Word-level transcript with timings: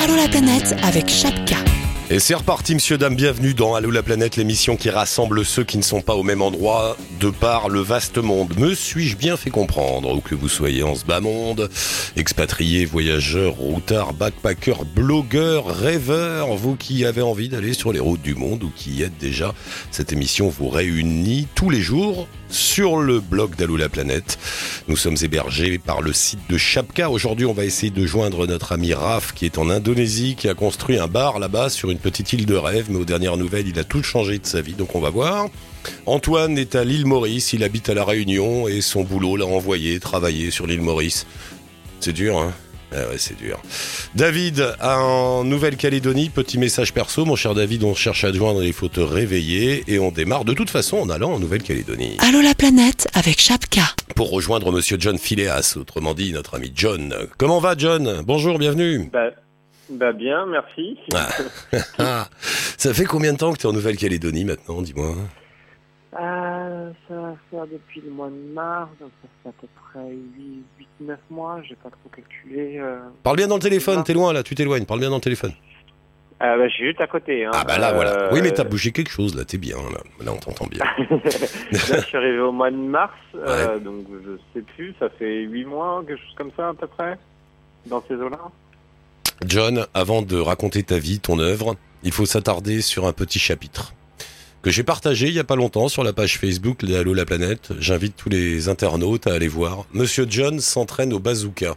Allô 0.00 0.14
la 0.14 0.28
planète 0.28 0.76
avec 0.84 1.08
Chapka. 1.08 1.67
Et 2.10 2.20
c'est 2.20 2.34
reparti, 2.34 2.74
monsieur, 2.74 2.96
dame, 2.96 3.16
bienvenue 3.16 3.52
dans 3.52 3.74
Allô 3.74 3.90
la 3.90 4.02
planète, 4.02 4.36
l'émission 4.36 4.78
qui 4.78 4.88
rassemble 4.88 5.44
ceux 5.44 5.62
qui 5.62 5.76
ne 5.76 5.82
sont 5.82 6.00
pas 6.00 6.14
au 6.14 6.22
même 6.22 6.40
endroit 6.40 6.96
de 7.20 7.28
par 7.28 7.68
le 7.68 7.80
vaste 7.80 8.16
monde. 8.16 8.54
Me 8.56 8.74
suis-je 8.74 9.14
bien 9.14 9.36
fait 9.36 9.50
comprendre, 9.50 10.16
ou 10.16 10.22
que 10.22 10.34
vous 10.34 10.48
soyez 10.48 10.82
en 10.82 10.94
ce 10.94 11.04
bas 11.04 11.20
monde, 11.20 11.68
expatrié, 12.16 12.86
voyageur, 12.86 13.56
routard, 13.56 14.14
backpacker, 14.14 14.86
blogueur, 14.96 15.66
rêveur, 15.66 16.54
vous 16.56 16.76
qui 16.76 17.04
avez 17.04 17.20
envie 17.20 17.50
d'aller 17.50 17.74
sur 17.74 17.92
les 17.92 18.00
routes 18.00 18.22
du 18.22 18.34
monde 18.34 18.64
ou 18.64 18.72
qui 18.74 18.90
y 18.92 19.02
êtes 19.02 19.18
déjà, 19.18 19.52
cette 19.90 20.10
émission 20.10 20.48
vous 20.48 20.70
réunit 20.70 21.46
tous 21.54 21.68
les 21.68 21.82
jours 21.82 22.26
sur 22.48 22.96
le 22.96 23.20
blog 23.20 23.54
d'Allô 23.56 23.76
la 23.76 23.90
planète. 23.90 24.38
Nous 24.88 24.96
sommes 24.96 25.16
hébergés 25.20 25.78
par 25.78 26.00
le 26.00 26.14
site 26.14 26.40
de 26.48 26.56
Chapka. 26.56 27.10
Aujourd'hui, 27.10 27.44
on 27.44 27.52
va 27.52 27.66
essayer 27.66 27.90
de 27.90 28.06
joindre 28.06 28.46
notre 28.46 28.72
ami 28.72 28.94
Raph 28.94 29.34
qui 29.34 29.44
est 29.44 29.58
en 29.58 29.68
Indonésie, 29.68 30.34
qui 30.34 30.48
a 30.48 30.54
construit 30.54 30.98
un 30.98 31.08
bar 31.08 31.38
là-bas 31.38 31.68
sur 31.68 31.90
une 31.90 31.97
petite 31.98 32.32
île 32.32 32.46
de 32.46 32.54
rêve, 32.54 32.86
mais 32.90 32.98
aux 32.98 33.04
dernières 33.04 33.36
nouvelles, 33.36 33.68
il 33.68 33.78
a 33.78 33.84
tout 33.84 34.02
changé 34.02 34.38
de 34.38 34.46
sa 34.46 34.60
vie, 34.60 34.72
donc 34.72 34.94
on 34.94 35.00
va 35.00 35.10
voir. 35.10 35.48
Antoine 36.06 36.58
est 36.58 36.74
à 36.74 36.84
l'île 36.84 37.06
Maurice, 37.06 37.52
il 37.52 37.64
habite 37.64 37.88
à 37.88 37.94
La 37.94 38.04
Réunion 38.04 38.68
et 38.68 38.80
son 38.80 39.04
boulot 39.04 39.36
l'a 39.36 39.46
envoyé 39.46 40.00
travailler 40.00 40.50
sur 40.50 40.66
l'île 40.66 40.82
Maurice. 40.82 41.26
C'est 42.00 42.12
dur, 42.12 42.38
hein? 42.38 42.52
Ah 42.90 43.06
ouais, 43.10 43.18
c'est 43.18 43.36
dur. 43.36 43.60
David, 44.14 44.74
en 44.82 45.44
Nouvelle-Calédonie, 45.44 46.30
petit 46.30 46.56
message 46.56 46.94
perso, 46.94 47.26
mon 47.26 47.36
cher 47.36 47.54
David, 47.54 47.84
on 47.84 47.94
cherche 47.94 48.24
à 48.24 48.32
te 48.32 48.36
joindre, 48.36 48.64
il 48.64 48.72
faut 48.72 48.88
te 48.88 49.00
réveiller 49.00 49.84
et 49.88 49.98
on 49.98 50.10
démarre 50.10 50.46
de 50.46 50.54
toute 50.54 50.70
façon 50.70 50.96
en 50.96 51.10
allant 51.10 51.32
en 51.34 51.38
Nouvelle-Calédonie. 51.38 52.16
Allô 52.20 52.40
la 52.40 52.54
planète 52.54 53.06
avec 53.12 53.40
Chapka. 53.40 53.82
Pour 54.16 54.30
rejoindre 54.30 54.72
monsieur 54.72 54.96
John 54.98 55.18
Phileas, 55.18 55.74
autrement 55.78 56.14
dit 56.14 56.32
notre 56.32 56.54
ami 56.56 56.72
John. 56.74 57.14
Comment 57.36 57.60
va 57.60 57.74
John? 57.76 58.22
Bonjour, 58.24 58.58
bienvenue. 58.58 59.10
Bah, 59.12 59.32
bah 59.90 60.12
bien, 60.12 60.46
merci. 60.46 60.98
Ah. 61.98 62.26
Ça 62.76 62.94
fait 62.94 63.04
combien 63.04 63.32
de 63.32 63.38
temps 63.38 63.52
que 63.52 63.58
tu 63.58 63.66
es 63.66 63.70
en 63.70 63.72
Nouvelle-Calédonie 63.72 64.44
maintenant, 64.44 64.80
dis-moi 64.82 65.14
Euh, 66.20 66.90
ça 67.08 67.14
va 67.14 67.34
faire 67.50 67.66
depuis 67.66 68.00
le 68.04 68.10
mois 68.10 68.28
de 68.28 68.52
mars, 68.54 68.88
donc 69.00 69.10
ça 69.22 69.28
fait 69.42 69.48
à 69.48 69.52
peu 69.60 69.66
près 69.90 71.06
8-9 71.06 71.16
mois, 71.30 71.60
j'ai 71.68 71.74
pas 71.76 71.90
trop 71.90 72.08
calculé. 72.14 72.78
euh. 72.78 72.98
Parle 73.22 73.36
bien 73.36 73.48
dans 73.48 73.56
le 73.56 73.60
téléphone, 73.62 73.98
Ah. 74.00 74.04
t'es 74.04 74.14
loin 74.14 74.32
là, 74.32 74.42
tu 74.42 74.54
t'éloignes, 74.54 74.84
parle 74.86 75.00
bien 75.00 75.10
dans 75.10 75.16
le 75.16 75.20
téléphone. 75.20 75.52
Ah 76.40 76.56
bah, 76.56 76.68
je 76.68 76.74
suis 76.74 76.86
juste 76.86 77.00
à 77.00 77.08
côté. 77.08 77.44
Hein. 77.44 77.50
Ah 77.52 77.64
bah 77.64 77.78
là 77.78 77.92
voilà. 77.92 78.10
Euh, 78.12 78.30
Oui 78.32 78.40
mais 78.42 78.52
t'as 78.52 78.62
bougé 78.62 78.92
quelque 78.92 79.10
chose 79.10 79.34
là, 79.34 79.44
t'es 79.44 79.58
bien 79.58 79.76
là. 79.76 79.98
Là 80.24 80.32
on 80.32 80.36
t'entend 80.36 80.66
bien. 80.66 80.84
Là, 81.10 81.18
je 81.72 82.06
suis 82.06 82.16
arrivé 82.16 82.38
au 82.38 82.52
mois 82.52 82.70
de 82.70 82.76
mars, 82.76 83.12
euh, 83.34 83.78
donc 83.80 84.06
je 84.24 84.30
sais 84.54 84.64
plus, 84.76 84.94
ça 85.00 85.08
fait 85.18 85.40
8 85.42 85.64
mois, 85.64 86.04
quelque 86.06 86.20
chose 86.20 86.34
comme 86.36 86.52
ça 86.56 86.68
à 86.68 86.74
peu 86.74 86.86
près, 86.86 87.18
dans 87.86 88.00
ces 88.06 88.14
eaux-là. 88.14 88.38
John, 89.46 89.86
avant 89.94 90.22
de 90.22 90.38
raconter 90.38 90.82
ta 90.82 90.98
vie, 90.98 91.20
ton 91.20 91.38
œuvre, 91.38 91.76
il 92.02 92.12
faut 92.12 92.26
s'attarder 92.26 92.80
sur 92.80 93.06
un 93.06 93.12
petit 93.12 93.38
chapitre 93.38 93.92
que 94.62 94.70
j'ai 94.70 94.82
partagé 94.82 95.28
il 95.28 95.34
y 95.34 95.38
a 95.38 95.44
pas 95.44 95.56
longtemps 95.56 95.88
sur 95.88 96.04
la 96.04 96.12
page 96.12 96.38
Facebook 96.38 96.84
de 96.84 96.94
Allo 96.94 97.14
la 97.14 97.24
planète. 97.24 97.72
J'invite 97.78 98.16
tous 98.16 98.28
les 98.28 98.68
internautes 98.68 99.26
à 99.26 99.34
aller 99.34 99.48
voir. 99.48 99.84
Monsieur 99.92 100.26
John 100.28 100.60
s'entraîne 100.60 101.12
au 101.12 101.18
bazooka. 101.18 101.74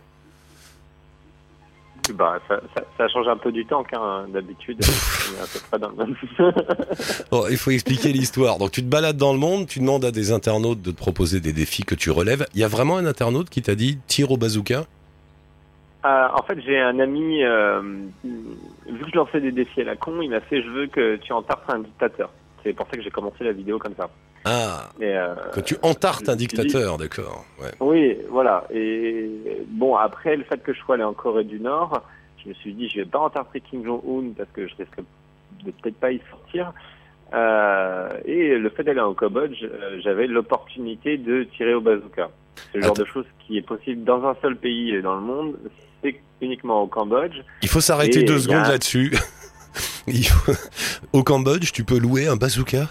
Bah, 2.16 2.40
ça, 2.48 2.60
ça, 2.76 2.84
ça 2.98 3.08
change 3.10 3.28
un 3.28 3.38
peu 3.38 3.52
du 3.52 3.66
temps, 3.66 3.84
hein, 3.94 4.26
d'habitude. 4.34 4.80
Bon, 7.32 7.46
il 7.50 7.58
faut 7.58 7.72
expliquer 7.72 8.12
l'histoire. 8.12 8.58
Donc 8.58 8.72
tu 8.72 8.82
te 8.82 8.88
balades 8.88 9.18
dans 9.18 9.32
le 9.32 9.40
monde, 9.40 9.68
tu 9.68 9.80
demandes 9.80 10.04
à 10.04 10.12
des 10.12 10.32
internautes 10.32 10.82
de 10.82 10.92
te 10.92 10.98
proposer 10.98 11.40
des 11.40 11.54
défis 11.54 11.84
que 11.84 11.96
tu 11.96 12.10
relèves. 12.10 12.46
Il 12.54 12.60
y 12.60 12.64
a 12.64 12.68
vraiment 12.68 12.98
un 12.98 13.06
internaute 13.06 13.50
qui 13.50 13.62
t'a 13.62 13.76
dit 13.76 14.00
tire 14.08 14.32
au 14.32 14.38
bazooka 14.38 14.86
Euh, 16.04 16.28
en 16.34 16.42
fait, 16.44 16.60
j'ai 16.62 16.80
un 16.80 17.00
ami, 17.00 17.44
euh, 17.44 17.82
vu 18.24 19.06
que 19.06 19.12
je 19.12 19.16
lançais 19.16 19.40
des 19.40 19.52
défis 19.52 19.82
à 19.82 19.84
la 19.84 19.96
con, 19.96 20.22
il 20.22 20.32
m'a 20.32 20.42
fait 20.42 20.64
je 20.64 20.70
veux 20.70 20.88
que 20.88 21.18
tu 21.18 21.32
entartes 21.32 21.70
un 21.70 21.80
dictateur. 21.80 22.32
C'est 22.64 22.74
pour 22.74 22.88
ça 22.88 22.94
que 22.94 23.04
j'ai 23.04 23.12
commencé 23.12 23.44
la 23.44 23.52
vidéo 23.52 23.78
comme 23.78 23.96
ça. 23.96 24.10
Ah, 24.46 24.90
Et, 25.00 25.16
euh, 25.16 25.36
que 25.54 25.60
tu 25.60 25.76
entartes 25.84 26.28
un 26.28 26.36
dictateur, 26.36 26.98
d'accord. 26.98 27.46
Ouais. 27.62 27.72
Oui, 27.80 28.18
voilà. 28.30 28.64
Et 28.72 29.30
bon, 29.68 29.96
après 29.96 30.36
le 30.36 30.44
fait 30.44 30.62
que 30.64 30.74
je 30.74 30.80
sois 30.80 30.96
allé 30.96 31.04
en 31.04 31.14
Corée 31.14 31.44
du 31.44 31.60
Nord, 31.60 32.02
je 32.44 32.50
me 32.50 32.54
suis 32.56 32.74
dit 32.74 32.90
je 32.90 33.02
vais 33.02 33.06
pas 33.06 33.20
entarter 33.20 33.62
Kim 33.62 33.86
Jong-un 33.86 34.34
parce 34.36 34.50
que 34.52 34.68
je 34.68 34.76
risque 34.78 34.98
de 35.64 35.72
peut-être 35.72 35.98
pas 35.98 36.12
y 36.12 36.22
sortir. 36.32 36.74
Et 38.26 38.58
le 38.58 38.70
fait 38.76 38.84
d'aller 38.84 39.00
en 39.00 39.14
Cambodge, 39.14 39.64
j'avais 40.00 40.26
l'opportunité 40.26 41.18
de 41.18 41.44
tirer 41.44 41.76
au 41.76 41.82
bazooka. 41.82 42.32
C'est 42.72 42.80
le 42.80 42.84
genre 42.84 42.94
de 42.96 43.06
chose 43.06 43.26
qui 43.46 43.58
est 43.58 43.62
possible 43.62 44.04
dans 44.04 44.26
un 44.26 44.36
seul 44.42 44.56
pays 44.56 45.00
dans 45.02 45.16
le 45.16 45.22
monde, 45.22 45.56
uniquement 46.42 46.82
au 46.82 46.88
Cambodge. 46.88 47.38
Il 47.62 47.70
faut 47.70 47.82
s'arrêter 47.82 48.24
deux 48.24 48.34
il 48.36 48.40
y 48.40 48.44
secondes 48.44 48.66
a- 48.66 48.70
là-dessus. 48.72 49.14
Il 50.08 50.26
faut- 50.26 50.52
Au 51.14 51.24
Cambodge, 51.24 51.72
tu 51.72 51.84
peux 51.84 51.98
louer 51.98 52.28
un 52.28 52.36
bazooka? 52.36 52.88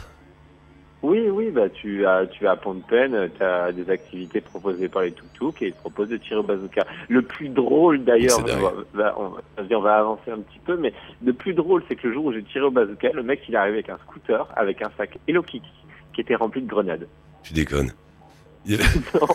Oui, 1.02 1.28
oui, 1.30 1.50
bah 1.50 1.68
tu 1.70 2.04
as 2.06 2.26
tu 2.26 2.46
as 2.46 2.56
Phnom 2.56 2.80
Penh, 2.86 3.30
tu 3.36 3.42
as 3.42 3.72
des 3.72 3.88
activités 3.90 4.40
proposées 4.42 4.88
par 4.88 5.02
les 5.02 5.12
tuk-tuk 5.12 5.62
et 5.62 5.68
ils 5.68 5.72
te 5.72 5.78
proposent 5.80 6.10
de 6.10 6.18
tirer 6.18 6.36
au 6.40 6.42
bazooka. 6.42 6.86
Le 7.08 7.22
plus 7.22 7.48
drôle 7.48 8.04
d'ailleurs, 8.04 8.42
dingue. 8.42 8.58
on 8.62 8.96
va, 8.98 9.16
on 9.18 9.84
avancer 9.86 10.30
un 10.30 10.40
petit 10.40 10.58
peu, 10.64 10.76
mais 10.76 10.92
le 11.24 11.32
plus 11.32 11.54
drôle 11.54 11.82
c'est 11.88 11.96
que 11.96 12.06
le 12.06 12.12
jour 12.12 12.26
où 12.26 12.32
j'ai 12.32 12.42
tiré 12.42 12.64
au 12.66 12.70
bazooka, 12.70 13.10
le 13.12 13.22
mec 13.22 13.40
il 13.48 13.54
est 13.54 13.58
arrivé 13.58 13.76
avec 13.78 13.88
un 13.88 13.96
scooter, 14.06 14.46
avec 14.56 14.82
un 14.82 14.90
sac 14.98 15.18
Hello 15.26 15.42
Kitty 15.42 15.66
qui 16.14 16.20
était 16.20 16.34
rempli 16.36 16.60
de 16.62 16.68
grenades. 16.68 17.08
Tu 17.42 17.54
déconnes. 17.54 17.92
non, 18.68 19.26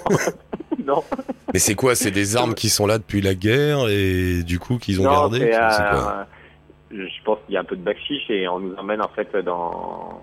non, 0.85 1.03
Mais 1.53 1.59
c'est 1.59 1.75
quoi 1.75 1.95
C'est 1.95 2.11
des 2.11 2.35
armes 2.37 2.53
qui 2.53 2.69
sont 2.69 2.85
là 2.87 2.97
depuis 2.97 3.21
la 3.21 3.33
guerre 3.35 3.87
et 3.89 4.43
du 4.43 4.59
coup 4.59 4.77
qu'ils 4.77 4.99
ont 5.01 5.05
non, 5.05 5.11
gardé 5.11 5.39
c'est, 5.39 5.55
euh, 5.55 5.89
quoi 5.91 6.27
je 6.91 7.23
pense 7.25 7.39
qu'il 7.45 7.55
y 7.55 7.57
a 7.57 7.61
un 7.61 7.65
peu 7.65 7.75
de 7.75 7.81
backchiche 7.81 8.29
et 8.29 8.47
on 8.47 8.59
nous 8.59 8.75
emmène 8.75 9.01
en 9.01 9.09
fait 9.09 9.35
dans 9.37 10.21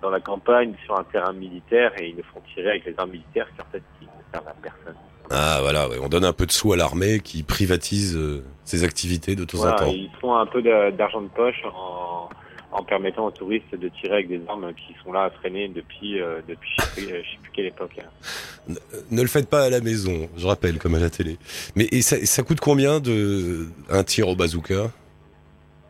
dans 0.00 0.10
la 0.10 0.20
campagne 0.20 0.72
sur 0.84 0.98
un 0.98 1.04
terrain 1.04 1.32
militaire 1.32 1.92
et 2.00 2.08
ils 2.10 2.16
nous 2.16 2.22
font 2.32 2.40
tirer 2.54 2.70
avec 2.70 2.84
les 2.86 2.94
armes 2.96 3.10
militaires 3.10 3.46
qui 3.54 3.60
en 3.60 3.66
fait 3.72 3.82
qui 3.98 4.06
ne 4.06 4.10
servent 4.32 4.48
à 4.48 4.54
personne. 4.62 4.94
Ah 5.30 5.58
voilà, 5.62 5.88
ouais, 5.88 5.96
on 6.02 6.08
donne 6.08 6.24
un 6.24 6.32
peu 6.32 6.46
de 6.46 6.52
sous 6.52 6.72
à 6.72 6.76
l'armée 6.76 7.20
qui 7.20 7.42
privatise 7.42 8.16
euh, 8.16 8.44
ses 8.64 8.84
activités 8.84 9.34
de 9.36 9.44
temps 9.44 9.58
Voilà, 9.58 9.74
en 9.74 9.78
temps. 9.86 9.92
ils 9.92 10.10
font 10.20 10.34
un 10.36 10.46
peu 10.46 10.62
de- 10.62 10.90
d'argent 10.96 11.20
de 11.22 11.28
poche 11.28 11.62
en, 11.74 12.28
en 12.72 12.82
permettant 12.82 13.26
aux 13.26 13.30
touristes 13.30 13.74
de 13.74 13.88
tirer 13.88 14.14
avec 14.14 14.28
des 14.28 14.40
armes 14.48 14.72
qui 14.74 14.94
sont 15.04 15.12
là 15.12 15.24
à 15.24 15.30
traîner 15.30 15.68
depuis, 15.68 16.20
euh, 16.20 16.40
depuis 16.48 16.70
je 16.78 16.82
sais, 16.82 16.90
plus, 16.94 17.08
je 17.08 17.30
sais 17.30 17.38
plus 17.42 17.50
quelle 17.52 17.66
époque. 17.66 17.96
Ne 19.10 19.20
le 19.22 19.28
faites 19.28 19.48
pas 19.48 19.64
à 19.64 19.70
la 19.70 19.80
maison, 19.80 20.28
je 20.36 20.46
rappelle, 20.46 20.78
comme 20.78 20.94
à 20.94 20.98
la 21.00 21.10
télé. 21.10 21.36
Mais 21.76 21.86
et 21.92 22.02
ça, 22.02 22.16
ça 22.24 22.42
coûte 22.42 22.60
combien 22.60 23.00
de 23.00 23.68
un 23.90 24.04
tir 24.04 24.28
au 24.28 24.34
bazooka? 24.36 24.90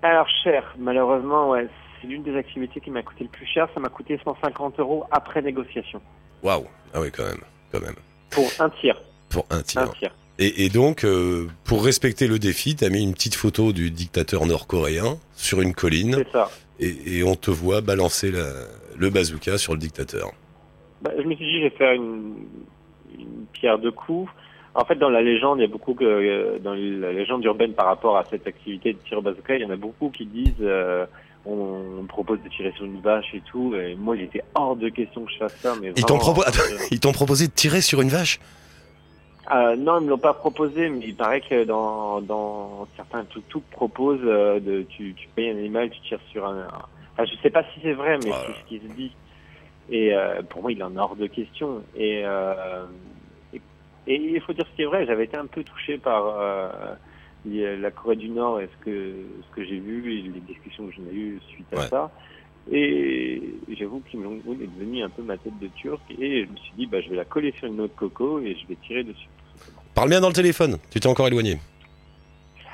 Alors 0.03 0.29
cher, 0.43 0.75
malheureusement, 0.79 1.51
ouais, 1.51 1.69
c'est 2.01 2.09
l'une 2.09 2.23
des 2.25 2.37
activités 2.37 2.81
qui 2.81 2.91
m'a 2.91 3.03
coûté 3.03 3.25
le 3.25 3.31
plus 3.31 3.47
cher. 3.47 3.69
Ça 3.75 3.81
m'a 3.81 3.89
coûté 3.89 4.19
150 4.25 4.81
euros 4.81 5.05
après 5.13 5.41
négociation 5.43 6.01
Waouh 6.43 6.67
Ah 6.93 7.01
oui, 7.01 7.11
quand 7.13 7.25
même, 7.25 7.41
quand 7.71 7.81
même. 7.81 7.95
pour 8.31 8.49
un 8.59 8.71
tir. 8.71 9.01
Pour 9.29 9.47
un 9.51 9.59
Un 9.59 9.63
tir. 9.63 10.13
Et, 10.39 10.65
et 10.65 10.69
donc, 10.71 11.05
euh, 11.05 11.47
pour 11.65 11.85
respecter 11.85 12.27
le 12.27 12.39
défi, 12.39 12.75
t'as 12.75 12.89
mis 12.89 13.03
une 13.03 13.13
petite 13.13 13.35
photo 13.35 13.73
du 13.73 13.91
dictateur 13.91 14.47
nord-coréen 14.47 15.19
sur 15.37 15.61
une 15.61 15.75
colline 15.75 16.15
C'est 16.19 16.33
ça. 16.33 16.51
et, 16.81 17.19
et 17.19 17.23
on 17.25 17.35
te 17.37 17.51
voit 17.51 17.81
balancer 17.81 18.31
la- 18.31 18.67
le 18.97 19.11
bazooka 19.11 19.59
sur 19.59 19.73
le 19.75 19.79
dictateur. 19.79 20.31
Bah, 21.03 21.11
je 21.17 21.23
me 21.23 21.35
suis 21.35 21.45
dit, 21.45 21.59
je 21.59 21.65
vais 21.65 21.71
faire 21.71 21.93
une, 21.93 22.35
une 23.19 23.47
pierre 23.53 23.79
de 23.79 23.91
coups. 23.91 24.31
En 24.75 24.85
fait, 24.87 24.95
dans 24.97 25.11
la 25.11 25.21
légende, 25.21 25.59
il 25.59 25.63
y 25.63 25.65
a 25.65 25.69
beaucoup 25.69 25.93
que 25.95 26.05
euh, 26.05 26.59
dans 26.59 26.73
la 26.75 27.13
légende 27.13 27.45
urbaine 27.45 27.75
par 27.75 27.87
rapport 27.87 28.17
à 28.17 28.25
cette 28.31 28.47
activité 28.47 28.95
de 28.95 28.99
tir 29.07 29.19
au 29.19 29.23
bazooka, 29.23 29.55
il 29.57 29.61
y 29.63 29.65
en 29.67 29.71
a 29.71 29.77
beaucoup 29.77 30.09
qui 30.09 30.25
disent 30.25 30.55
euh, 30.63 31.05
on, 31.45 31.53
on 31.99 32.03
me 32.03 32.07
propose 32.09 32.39
de 32.43 32.49
tirer 32.49 32.73
sur 32.75 32.87
une 32.87 33.01
vache 33.03 33.35
et 33.35 33.43
tout. 33.51 33.75
Et 33.75 33.95
moi, 33.97 34.17
il 34.17 34.23
était 34.23 34.43
hors 34.55 34.77
de 34.77 34.89
question 34.89 35.25
que 35.27 35.33
je 35.33 35.37
fasse 35.39 35.57
ça. 35.61 35.75
Mais 35.81 35.93
Ils 35.95 36.05
t'ont 36.07 36.17
vraiment, 36.17 36.41
propo- 36.41 36.49
Attends, 36.49 36.63
ils 36.91 37.01
t'ont 37.01 37.13
proposé 37.13 37.49
de 37.49 37.53
tirer 37.53 37.83
sur 37.83 38.01
une 38.01 38.09
vache? 38.09 38.41
Euh, 39.51 39.75
non, 39.77 39.99
ils 40.01 40.05
me 40.05 40.11
l'ont 40.11 40.19
pas 40.19 40.35
proposé, 40.35 40.89
mais 40.89 41.07
il 41.07 41.17
paraît 41.17 41.41
que 41.41 41.65
dans, 41.65 42.21
dans 42.21 42.87
certains 42.97 43.25
tuk-tuk 43.25 43.63
proposent 43.73 44.21
euh, 44.23 44.61
de 44.61 44.83
tu, 44.83 45.15
tu 45.15 45.29
payes 45.35 45.51
un 45.51 45.57
animal, 45.59 45.91
tu 45.91 46.01
tires 46.03 46.21
sur 46.31 46.47
un. 46.47 46.61
un- 46.61 46.69
Enfin, 47.15 47.25
je 47.27 47.35
sais 47.43 47.51
pas 47.51 47.63
si 47.75 47.81
c'est 47.83 47.93
vrai, 47.93 48.17
mais 48.23 48.31
Voilà. 48.31 48.45
c'est 48.47 48.61
ce 48.61 48.65
qui 48.69 48.79
se 48.89 48.93
dit. 48.95 49.13
Et 49.91 50.15
euh, 50.15 50.41
pour 50.43 50.63
moi, 50.63 50.73
il 50.73 50.83
en 50.83 50.95
est 50.95 50.99
hors 50.99 51.17
de 51.17 51.27
question. 51.27 51.83
Et, 51.95 52.21
et, 53.53 53.61
et 54.07 54.15
il 54.15 54.41
faut 54.41 54.53
dire 54.55 54.65
ce 54.71 54.77
qui 54.77 54.83
est 54.83 54.87
vrai. 54.87 55.05
J'avais 55.05 55.25
été 55.25 55.37
un 55.37 55.45
peu 55.47 55.63
touché 55.63 55.99
par 55.99 56.25
la 57.45 57.91
Corée 57.91 58.17
du 58.17 58.31
Nord 58.31 58.61
et 58.61 58.69
ce 58.79 58.85
que 58.85 59.13
ce 59.51 59.55
que 59.57 59.65
j'ai 59.65 59.79
vu 59.79 60.11
et 60.19 60.23
les 60.23 60.41
discussions 60.41 60.87
que 60.87 60.93
j'en 60.95 61.03
ai 61.11 61.15
eues 61.15 61.41
suite 61.49 61.67
à 61.75 61.77
Ouais. 61.77 61.89
ça. 61.89 62.11
Et 62.71 63.43
j'avoue 63.77 64.01
que 64.01 64.09
Kim 64.11 64.25
est 64.25 64.79
devenu 64.79 65.03
un 65.03 65.09
peu 65.11 65.23
ma 65.23 65.37
tête 65.37 65.59
de 65.59 65.67
turc 65.67 66.01
et 66.19 66.45
je 66.47 66.51
me 66.51 66.57
suis 66.57 66.73
dit 66.79 66.87
bah 66.87 67.01
je 67.03 67.11
vais 67.11 67.17
la 67.17 67.25
coller 67.25 67.53
sur 67.59 67.67
une 67.67 67.77
noix 67.77 67.89
de 67.89 67.93
coco 67.93 68.39
et 68.41 68.55
je 68.55 68.67
vais 68.69 68.77
tirer 68.87 69.03
dessus. 69.03 69.29
Parle 69.95 70.09
bien 70.09 70.21
dans 70.21 70.29
le 70.29 70.35
téléphone, 70.35 70.79
tu 70.91 71.01
t'es 71.01 71.07
encore 71.07 71.29
éloigné. 71.29 71.59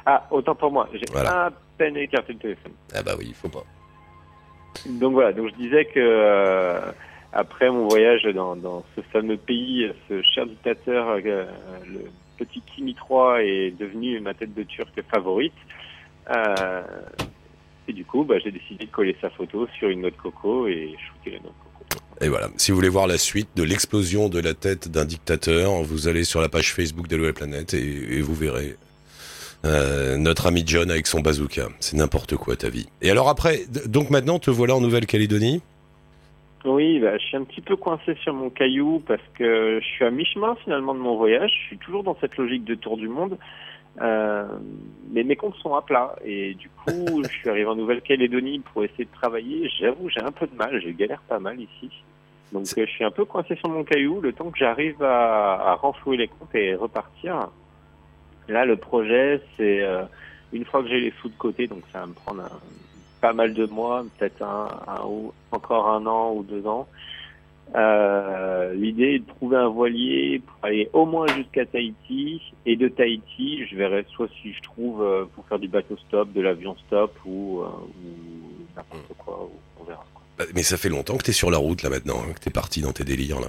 Ah, 0.07 0.27
autant 0.31 0.55
pour 0.55 0.71
moi. 0.73 0.89
J'ai 0.93 1.05
Voilà. 1.13 1.47
à 1.47 1.51
peine 1.77 1.97
écarté 1.97 2.33
le 2.33 2.39
téléphone. 2.39 2.73
Ah 2.95 3.03
bah 3.03 3.13
oui, 3.19 3.27
il 3.29 3.35
faut 3.35 3.49
pas. 3.49 3.65
Donc 4.87 5.13
voilà, 5.13 5.33
donc 5.33 5.51
je 5.51 5.55
disais 5.57 5.85
que 5.87 5.99
euh, 5.99 6.81
après 7.33 7.69
mon 7.71 7.89
voyage 7.89 8.23
dans, 8.35 8.55
dans 8.57 8.85
ce 8.95 9.01
fameux 9.13 9.37
pays, 9.37 9.91
ce 10.09 10.23
cher 10.23 10.47
dictateur, 10.47 11.09
euh, 11.25 11.45
le 11.87 12.05
petit 12.39 12.61
Kimi 12.63 12.93
III 12.93 13.45
est 13.47 13.71
devenu 13.79 14.21
ma 14.21 14.35
tête 14.35 14.55
de 14.55 14.63
turc 14.63 14.91
favorite. 15.11 15.53
Euh, 16.31 16.83
et 17.89 17.93
du 17.93 18.05
coup, 18.05 18.23
bah, 18.25 18.39
j'ai 18.39 18.51
décidé 18.53 18.87
de 18.87 18.91
coller 18.91 19.17
sa 19.21 19.31
photo 19.31 19.67
sur 19.79 19.89
une 19.89 20.03
noix 20.03 20.11
de 20.11 20.17
coco 20.17 20.67
et 20.69 20.95
shooter 20.99 21.33
la 21.37 21.39
noix 21.41 21.51
de 21.51 21.65
coco. 21.65 21.68
Et 22.21 22.29
voilà. 22.29 22.49
Si 22.57 22.71
vous 22.71 22.77
voulez 22.77 22.89
voir 22.89 23.07
la 23.07 23.19
suite 23.19 23.49
de 23.57 23.63
l'explosion 23.63 24.29
de 24.29 24.41
la 24.41 24.55
tête 24.55 24.89
d'un 24.89 25.05
dictateur, 25.05 25.83
vous 25.83 26.09
allez 26.09 26.25
sur 26.25 26.41
la 26.41 26.49
page 26.49 26.73
Facebook 26.73 27.07
d'Hello 27.07 27.27
la 27.27 27.33
planète 27.33 27.75
et, 27.75 28.21
vous 28.21 28.35
verrez 28.35 28.77
euh, 29.65 30.17
notre 30.17 30.47
ami 30.47 30.65
John 30.67 30.91
avec 30.91 31.07
son 31.07 31.21
bazooka. 31.21 31.69
C'est 31.81 31.97
n'importe 31.97 32.37
quoi 32.37 32.57
ta 32.57 32.71
vie. 32.71 32.89
Et 33.03 33.11
alors 33.11 33.29
après, 33.29 33.61
donc 33.87 34.11
maintenant 34.11 34.39
te 34.39 34.51
voilà 34.51 34.75
en 34.75 34.81
Nouvelle-Calédonie? 34.81 35.63
Oui, 36.65 36.99
bah, 36.99 37.17
je 37.19 37.25
suis 37.25 37.37
un 37.37 37.45
petit 37.45 37.61
peu 37.61 37.77
coincé 37.77 38.17
sur 38.23 38.35
mon 38.35 38.51
caillou 38.51 39.01
parce 39.07 39.23
que 39.39 39.79
je 39.81 39.87
suis 39.87 40.05
à 40.05 40.11
mi-chemin 40.11 40.57
finalement 40.65 40.95
de 40.95 40.99
mon 40.99 41.17
voyage. 41.17 41.53
Je 41.53 41.67
suis 41.69 41.79
toujours 41.79 42.03
dans 42.03 42.17
cette 42.21 42.37
logique 42.37 42.65
de 42.65 42.75
tour 42.75 42.97
du 42.97 43.09
monde. 43.09 43.39
Euh, 44.01 44.47
mais 45.11 45.25
mes 45.25 45.35
comptes 45.35 45.57
sont 45.57 45.75
à 45.75 45.83
plat 45.83 46.15
et 46.25 46.55
du 46.55 46.69
coup 46.71 47.23
je 47.25 47.29
suis 47.29 47.49
arrivé 47.51 47.67
en 47.67 47.75
Nouvelle-Calédonie 47.75 48.61
pour 48.61 48.85
essayer 48.85 49.05
de 49.05 49.11
travailler. 49.13 49.69
J'avoue 49.81 50.09
j'ai 50.09 50.21
un 50.21 50.31
peu 50.33 50.47
de 50.47 50.55
mal, 50.55 50.81
je 50.81 50.91
galère 50.91 51.21
pas 51.23 51.39
mal 51.41 51.61
ici. 51.61 51.91
Donc 52.53 52.67
euh, 52.79 52.87
je 52.87 52.91
suis 52.91 53.05
un 53.05 53.11
peu 53.11 53.25
coincé 53.25 53.57
sur 53.57 53.69
mon 53.69 53.83
caillou 53.85 54.21
le 54.21 54.33
temps 54.33 54.51
que 54.51 54.59
j'arrive 54.59 55.03
à, 55.03 55.73
à 55.73 55.75
renflouer 55.75 56.17
les 56.17 56.29
comptes 56.29 56.55
et 56.55 56.75
repartir. 56.75 57.49
Là 58.49 58.65
le 58.65 58.77
projet 58.77 59.43
c'est 59.57 59.83
euh, 59.83 60.05
une 60.53 60.65
fois 60.65 60.83
que 60.83 60.89
j'ai 60.89 61.01
les 61.01 61.13
sous 61.21 61.29
de 61.29 61.37
côté, 61.37 61.67
donc 61.67 61.83
ça 61.93 62.01
va 62.01 62.07
me 62.07 62.15
prendre 62.15 62.43
un- 62.43 62.61
pas 63.21 63.33
mal 63.33 63.53
de 63.53 63.67
mois, 63.67 64.05
peut-être 64.17 64.41
un, 64.43 64.69
un 64.87 65.05
ou 65.05 65.33
encore 65.51 65.89
un 65.91 66.07
an 66.07 66.33
ou 66.35 66.45
deux 66.45 66.65
ans. 66.69 66.87
Euh, 67.75 68.73
L'idée 68.75 69.15
est 69.15 69.19
de 69.21 69.27
trouver 69.27 69.57
un 69.57 69.69
voilier 69.69 70.41
pour 70.45 70.57
aller 70.63 70.89
au 70.93 71.05
moins 71.05 71.27
jusqu'à 71.29 71.67
Tahiti 71.67 72.41
et 72.67 72.77
de 72.77 72.89
Tahiti, 72.89 73.67
je 73.67 73.77
verrai 73.77 74.05
soit 74.11 74.29
si 74.43 74.53
je 74.53 74.63
trouve 74.63 75.03
euh, 75.03 75.25
pour 75.35 75.47
faire 75.47 75.59
du 75.59 75.69
bateau 75.69 75.97
stop, 76.09 76.33
de 76.33 76.41
l'avion 76.41 76.77
stop 76.87 77.15
ou, 77.27 77.61
euh, 77.61 77.67
ou 77.67 78.65
n'importe 78.77 79.13
quoi, 79.19 79.45
ou 79.45 79.53
on 79.81 79.85
verra. 79.85 80.05
quoi. 80.15 80.23
Bah, 80.39 80.45
Mais 80.55 80.63
ça 80.63 80.77
fait 80.77 80.89
longtemps 80.89 81.17
que 81.17 81.25
t'es 81.25 81.33
sur 81.33 81.51
la 81.51 81.59
route 81.59 81.83
là 81.83 81.91
maintenant, 81.91 82.17
hein, 82.27 82.33
que 82.35 82.41
t'es 82.41 82.51
parti 82.51 82.81
dans 82.81 82.93
tes 82.93 83.05
délires 83.05 83.41
là. 83.41 83.49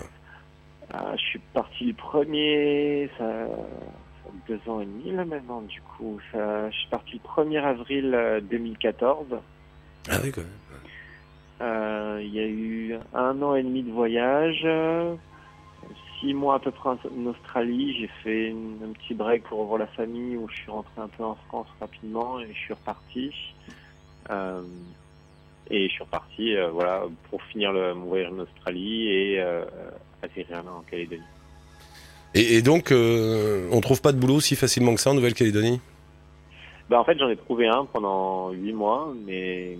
Ah, 0.91 1.13
je 1.15 1.21
suis 1.21 1.39
parti 1.53 1.85
le 1.85 1.93
premier, 1.93 3.09
ça, 3.17 3.23
ça 3.25 4.31
fait 4.47 4.53
deux 4.53 4.71
ans 4.71 4.81
et 4.81 4.85
demi 4.85 5.11
là 5.11 5.23
maintenant 5.23 5.61
du 5.61 5.81
coup. 5.81 6.19
Ça, 6.31 6.69
je 6.71 6.75
suis 6.77 6.89
parti 6.89 7.21
le 7.23 7.43
1er 7.43 7.61
avril 7.63 8.11
euh, 8.13 8.41
2014. 8.41 9.27
Ah 10.09 10.17
oui 10.23 10.31
quand 10.31 10.41
même. 10.41 10.49
Euh, 11.61 12.21
Il 12.21 12.33
y 12.33 12.39
a 12.39 12.47
eu 12.47 12.95
un 13.13 13.41
an 13.41 13.55
et 13.55 13.63
demi 13.63 13.83
de 13.83 13.91
voyage, 13.91 14.67
six 16.19 16.33
mois 16.33 16.55
à 16.55 16.59
peu 16.59 16.71
près 16.71 16.89
en 16.89 17.25
Australie. 17.25 17.95
J'ai 17.99 18.09
fait 18.23 18.49
une- 18.49 18.79
un 18.83 18.91
petit 18.93 19.13
break 19.13 19.43
pour 19.43 19.59
revoir 19.59 19.79
la 19.79 19.87
famille 19.87 20.35
où 20.37 20.47
je 20.49 20.55
suis 20.55 20.71
rentré 20.71 21.01
un 21.01 21.07
peu 21.07 21.23
en 21.23 21.35
France 21.47 21.67
rapidement 21.79 22.39
et 22.39 22.47
je 22.53 22.57
suis 22.57 22.73
reparti. 22.73 23.33
Euh, 24.29 24.61
et 25.69 25.87
je 25.87 25.93
suis 25.93 26.03
reparti 26.03 26.55
euh, 26.55 26.69
voilà, 26.71 27.03
pour 27.29 27.41
finir 27.43 27.71
le, 27.71 27.93
mon 27.93 28.05
voyage 28.07 28.31
en 28.31 28.39
Australie 28.39 29.07
et 29.07 29.39
euh, 29.39 29.63
atterrir 30.21 30.63
en 30.67 30.81
Calédonie. 30.81 31.23
Et, 32.33 32.55
et 32.57 32.61
donc 32.61 32.91
euh, 32.91 33.67
on 33.71 33.79
trouve 33.81 34.01
pas 34.01 34.11
de 34.11 34.17
boulot 34.19 34.39
si 34.39 34.55
facilement 34.55 34.93
que 34.95 35.01
ça 35.01 35.11
en 35.11 35.13
Nouvelle-Calédonie? 35.13 35.79
Bah, 36.89 36.99
en 36.99 37.03
fait, 37.03 37.17
j'en 37.19 37.29
ai 37.29 37.37
trouvé 37.37 37.67
un 37.67 37.85
pendant 37.85 38.49
huit 38.51 38.73
mois, 38.73 39.13
mais 39.25 39.77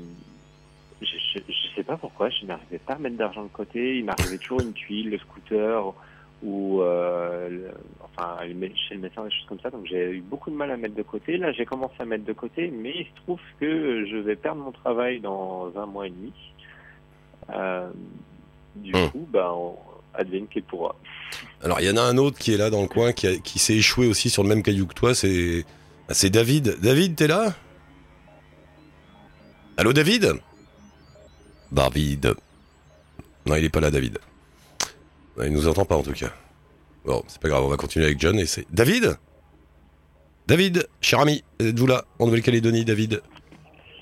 je, 1.01 1.39
je 1.47 1.75
sais 1.75 1.83
pas 1.83 1.97
pourquoi, 1.97 2.29
je 2.29 2.45
n'arrivais 2.45 2.79
pas 2.79 2.93
à 2.93 2.97
mettre 2.99 3.17
d'argent 3.17 3.43
de 3.43 3.49
côté. 3.49 3.97
Il 3.97 4.05
m'arrivait 4.05 4.37
toujours 4.37 4.61
une 4.61 4.73
tuile, 4.73 5.09
le 5.09 5.17
scooter, 5.19 5.93
ou 6.43 6.81
euh, 6.81 7.49
le- 7.49 7.71
enfin 8.03 8.37
chez 8.41 8.95
le 8.95 8.99
médecin, 9.01 9.23
des 9.23 9.31
choses 9.31 9.45
comme 9.47 9.59
ça. 9.59 9.69
Donc 9.69 9.85
j'ai 9.85 10.11
eu 10.11 10.21
beaucoup 10.21 10.49
de 10.49 10.55
mal 10.55 10.71
à 10.71 10.77
mettre 10.77 10.95
de 10.95 11.03
côté. 11.03 11.37
Là, 11.37 11.51
j'ai 11.51 11.65
commencé 11.65 11.95
à 11.99 12.05
mettre 12.05 12.25
de 12.25 12.33
côté, 12.33 12.69
mais 12.71 12.91
il 12.95 13.05
se 13.05 13.15
trouve 13.23 13.39
que 13.59 14.05
je 14.05 14.17
vais 14.17 14.35
perdre 14.35 14.61
mon 14.61 14.71
travail 14.71 15.19
dans 15.19 15.71
un 15.77 15.85
mois 15.85 16.07
et 16.07 16.11
demi. 16.11 16.33
Euh, 17.51 17.89
du 18.75 18.91
Hmm. 18.93 19.07
coup, 19.09 19.27
bah, 19.31 19.51
on, 19.53 19.75
advienne 20.13 20.47
qu'il 20.47 20.63
pourra. 20.63 20.95
Alors 21.63 21.79
il 21.81 21.87
y 21.87 21.89
en 21.91 21.97
a 21.97 22.01
un 22.01 22.17
autre 22.17 22.37
qui 22.39 22.53
est 22.53 22.57
là 22.57 22.69
dans 22.69 22.81
le 22.81 22.87
coin 22.87 23.11
qui, 23.13 23.27
a- 23.27 23.37
qui 23.37 23.59
s'est 23.59 23.75
échoué 23.75 24.07
aussi 24.07 24.29
sur 24.29 24.43
le 24.43 24.49
même 24.49 24.63
caillou 24.63 24.85
que 24.87 24.93
toi, 24.93 25.13
c'est 25.13 25.65
ah, 26.09 26.13
c'est 26.13 26.29
David. 26.29 26.77
David, 26.81 27.15
t'es 27.15 27.27
là? 27.27 27.53
Allô 29.77 29.93
David? 29.93 30.33
David. 31.71 32.33
Non, 33.45 33.55
il 33.55 33.65
est 33.65 33.69
pas 33.69 33.79
là 33.79 33.91
David. 33.91 34.19
Non, 35.37 35.43
il 35.45 35.51
nous 35.51 35.67
entend 35.67 35.85
pas 35.85 35.95
en 35.95 36.03
tout 36.03 36.13
cas. 36.13 36.33
Bon, 37.05 37.23
c'est 37.27 37.41
pas 37.41 37.49
grave, 37.49 37.63
on 37.63 37.69
va 37.69 37.77
continuer 37.77 38.05
avec 38.05 38.19
John 38.19 38.37
et 38.39 38.45
c'est 38.45 38.65
David? 38.71 39.17
David, 40.47 40.87
cher 41.01 41.19
ami, 41.19 41.43
êtes-vous 41.59 41.87
là 41.87 42.05
en 42.17 42.25
Nouvelle-Calédonie 42.25 42.83
David? 42.83 43.21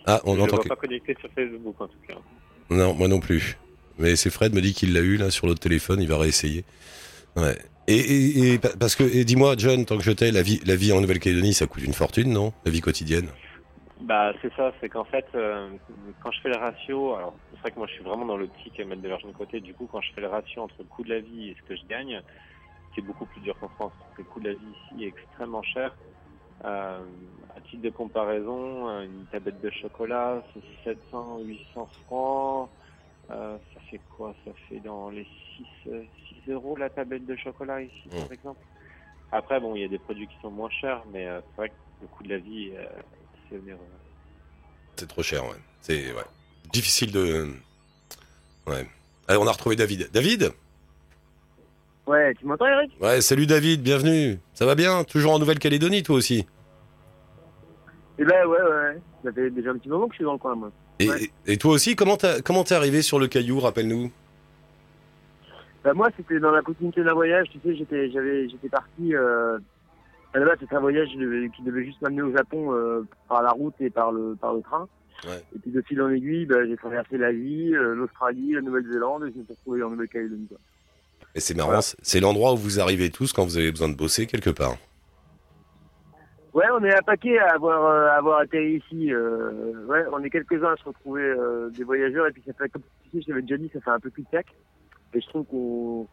Ah, 0.06 0.22
on 0.24 0.36
je 0.36 0.42
ne 0.42 0.48
pas 0.48 0.76
connecté 0.76 1.16
sur 1.20 1.30
Facebook 1.36 1.76
en 1.80 1.88
tout 1.88 1.98
cas. 2.08 2.16
Non, 2.70 2.94
moi 2.94 3.08
non 3.08 3.20
plus. 3.20 3.58
Mais 4.00 4.16
c'est 4.16 4.30
Fred 4.30 4.54
me 4.54 4.62
dit 4.62 4.74
qu'il 4.74 4.94
l'a 4.94 5.02
eu 5.02 5.18
là 5.18 5.30
sur 5.32 5.48
l'autre 5.48 5.60
téléphone, 5.60 6.02
il 6.02 6.08
va 6.08 6.18
réessayer. 6.18 6.64
Ouais. 7.36 7.58
Et, 7.88 7.96
et, 7.98 8.54
et 8.54 8.58
pa- 8.60 8.76
parce 8.80 8.96
que 8.96 9.04
et 9.04 9.26
dis-moi 9.26 9.56
John, 9.58 9.86
tant 9.86 9.98
que 9.98 10.04
je 10.04 10.12
t'ai, 10.12 10.32
la 10.32 10.42
vie, 10.42 10.62
la 10.66 10.76
vie 10.76 10.92
en 10.94 11.02
Nouvelle-Calédonie, 11.02 11.54
ça 11.54 11.68
coûte 11.68 11.84
une 11.84 11.94
fortune, 11.94 12.32
non? 12.32 12.54
La 12.66 12.72
vie 12.72 12.82
quotidienne? 12.82 13.28
Bah 14.02 14.32
c'est 14.42 14.54
ça, 14.54 14.72
c'est 14.80 14.90
qu'en 14.90 15.06
fait 15.06 15.26
euh, 15.34 15.70
quand 16.22 16.32
je 16.32 16.42
fais 16.42 16.50
le 16.50 16.58
ratio, 16.58 17.16
alors 17.16 17.36
c'est 17.52 17.60
vrai 17.62 17.72
que 17.72 17.78
moi 17.80 17.88
je 17.88 17.94
suis 17.94 18.04
vraiment 18.04 18.26
dans 18.26 18.38
l'optique 18.38 18.80
à 18.80 18.86
mettre 18.86 19.02
de 19.02 19.08
l'argent 19.08 19.28
de 19.28 19.34
côté, 19.34 19.60
du 19.60 19.74
coup 19.74 19.88
quand 19.88 20.02
je 20.02 20.14
fais 20.14 20.22
le 20.22 20.28
ratio 20.28 20.62
entre 20.62 20.76
le 20.80 20.86
coût 20.86 21.04
de 21.04 21.10
la 21.10 21.20
vie 21.20 21.50
et 21.50 21.56
ce 21.56 21.68
que 21.68 21.76
je 21.76 21.86
gagne, 21.88 22.22
c'est 22.94 23.02
beaucoup 23.02 23.26
plus 23.26 23.42
dur 23.42 23.58
qu'en 23.60 23.70
France, 23.70 23.94
parce 24.00 24.14
que 24.14 24.22
le 24.22 24.28
coût 24.28 24.40
de 24.40 24.50
la 24.50 24.54
vie 24.54 24.76
ici 24.92 25.04
est 25.04 25.08
extrêmement 25.08 25.64
cher. 25.64 25.96
Euh, 26.66 27.06
à 27.56 27.62
titre 27.62 27.84
de 27.84 27.90
comparaison, 27.90 28.90
euh, 28.90 29.04
une 29.04 29.26
tablette 29.28 29.62
de 29.62 29.70
chocolat, 29.70 30.44
c'est 30.54 30.96
700, 30.96 31.40
800 31.42 31.90
francs. 32.06 32.70
Euh, 33.30 33.58
ça 33.74 33.80
fait 33.92 34.02
quoi? 34.16 34.34
Ça 34.46 34.52
fait 34.68 34.80
dans 34.80 35.10
les 35.10 35.28
6, 35.56 35.66
euh, 35.88 36.04
6 36.30 36.50
euros 36.50 36.76
la 36.76 36.90
tablette 36.90 37.26
de 37.26 37.36
chocolat 37.36 37.82
ici, 37.82 38.10
par 38.10 38.32
exemple. 38.32 38.62
Après, 39.32 39.60
bon, 39.60 39.76
il 39.76 39.82
y 39.82 39.86
a 39.86 39.90
des 39.90 40.00
produits 40.00 40.28
qui 40.28 40.40
sont 40.40 40.50
moins 40.50 40.70
chers, 40.70 41.04
mais 41.12 41.28
c'est 41.28 41.56
vrai 41.58 41.70
que 41.70 41.76
le 42.02 42.08
coût 42.08 42.24
de 42.24 42.30
la 42.30 42.38
vie, 42.38 42.72
c'est 44.96 45.08
trop 45.08 45.24
cher, 45.24 45.44
ouais. 45.46 45.56
C'est 45.82 46.12
ouais. 46.14 46.24
difficile 46.74 47.12
de. 47.12 47.48
Ouais. 48.66 48.88
Allez, 49.28 49.40
on 49.40 49.48
a 49.48 49.52
retrouvé 49.52 49.76
David. 49.76 50.10
David? 50.12 50.52
Ouais, 52.06 52.34
tu 52.36 52.46
m'entends 52.46 52.68
Eric? 52.68 52.92
Ouais, 53.02 53.22
salut 53.22 53.46
David, 53.48 53.82
bienvenue. 53.84 54.40
Ça 54.54 54.66
va 54.66 54.76
bien? 54.76 55.04
Toujours 55.04 55.34
en 55.34 55.40
Nouvelle-Calédonie, 55.40 56.04
toi 56.04 56.16
aussi? 56.16 56.48
Eh 58.18 58.24
ben 58.26 58.46
ouais, 58.48 58.62
ouais. 58.62 59.00
Ça 59.24 59.32
fait 59.32 59.50
déjà 59.50 59.72
un 59.72 59.78
petit 59.78 59.90
moment 59.90 60.08
que 60.08 60.14
je 60.14 60.18
suis 60.18 60.24
dans 60.26 60.34
le 60.34 60.38
coin, 60.40 60.56
moi. 60.56 60.72
et, 61.00 61.10
Ouais. 61.10 61.24
et- 61.46 61.54
et 61.54 61.58
toi 61.58 61.72
aussi, 61.74 61.96
comment 61.96 62.18
t'es 62.18 62.74
arrivé 62.76 63.02
sur 63.02 63.20
le 63.20 63.28
caillou, 63.28 63.60
rappelle-nous? 63.60 64.12
Bah, 65.84 65.94
moi, 65.94 66.10
c'était 66.18 66.40
dans 66.40 66.52
la 66.52 66.62
continuité 66.62 67.04
d'un 67.04 67.14
voyage, 67.14 67.48
tu 67.52 67.60
sais, 67.64 67.76
j'étais, 67.76 68.10
j'avais, 68.12 68.50
j'étais 68.50 68.70
parti, 68.70 69.14
euh, 69.16 69.60
à 70.34 70.40
la 70.40 70.46
base, 70.46 70.58
c'était 70.60 70.76
un 70.76 70.80
voyage 70.82 71.08
qui 71.10 71.18
devait, 71.18 71.50
qui 71.50 71.62
devait 71.64 71.84
juste 71.86 72.02
m'amener 72.02 72.22
au 72.22 72.32
Japon, 72.36 72.74
euh, 72.74 73.02
par 73.28 73.42
la 73.42 73.50
route 73.52 73.74
et 73.80 73.90
par 73.90 74.12
le, 74.12 74.36
par 74.36 74.54
le 74.54 74.62
train. 74.62 74.88
Ouais. 75.26 75.42
Et 75.56 75.60
puis, 75.60 75.72
de 75.72 75.82
fil 75.82 76.00
en 76.02 76.10
aiguille, 76.10 76.46
bah, 76.46 76.66
j'ai 76.68 76.78
traversé 76.78 77.18
l'Asie, 77.18 77.74
euh, 77.76 77.96
l'Australie, 77.96 78.54
la 78.54 78.62
Nouvelle-Zélande, 78.62 79.24
et 79.26 79.32
je 79.34 79.40
me 79.40 79.44
suis 79.46 79.54
retrouvé 79.54 79.84
en 79.84 79.90
Nouvelle-Calédonie. 79.90 80.48
Et 81.34 81.40
c'est 81.40 81.56
marrant, 81.56 81.70
Voilà. 81.70 81.82
c'est- 81.82 82.20
l'endroit 82.20 82.54
où 82.54 82.58
vous 82.58 82.80
arrivez 82.80 83.10
tous 83.10 83.34
quand 83.34 83.44
vous 83.44 83.58
avez 83.58 83.72
besoin 83.72 83.90
de 83.90 83.96
bosser 83.96 84.28
quelque 84.28 84.50
part. 84.52 84.76
Ouais, 86.54 86.66
on 86.74 86.84
est 86.84 86.96
un 86.96 87.02
paquet 87.04 87.38
à 87.38 87.54
avoir, 87.54 87.86
euh, 87.86 88.08
à 88.08 88.14
avoir 88.18 88.40
atterri 88.40 88.82
ici. 88.84 89.14
Euh, 89.14 89.86
ouais, 89.88 90.04
on 90.12 90.24
est 90.24 90.30
quelques-uns 90.30 90.74
à 90.74 90.76
se 90.78 90.84
retrouver 90.86 91.34
des 91.72 91.84
voyageurs 91.84 92.28
et 92.28 92.32
puis 92.32 92.42
ça 92.46 92.54
fait, 92.54 92.70
comme 92.70 92.82
tu 93.04 93.10
sais, 93.18 93.22
je 93.24 93.30
l'avais 93.30 93.42
déjà 93.44 93.58
dit, 93.58 93.70
ça 93.74 93.80
fait 93.82 93.92
un 93.92 94.00
peu 94.00 94.10
plus 94.10 94.24
de 94.24 94.28
sac. 94.32 94.48
Et 95.14 95.22
je 95.22 95.28
trouve 95.28 95.46
qu'on 95.46 96.08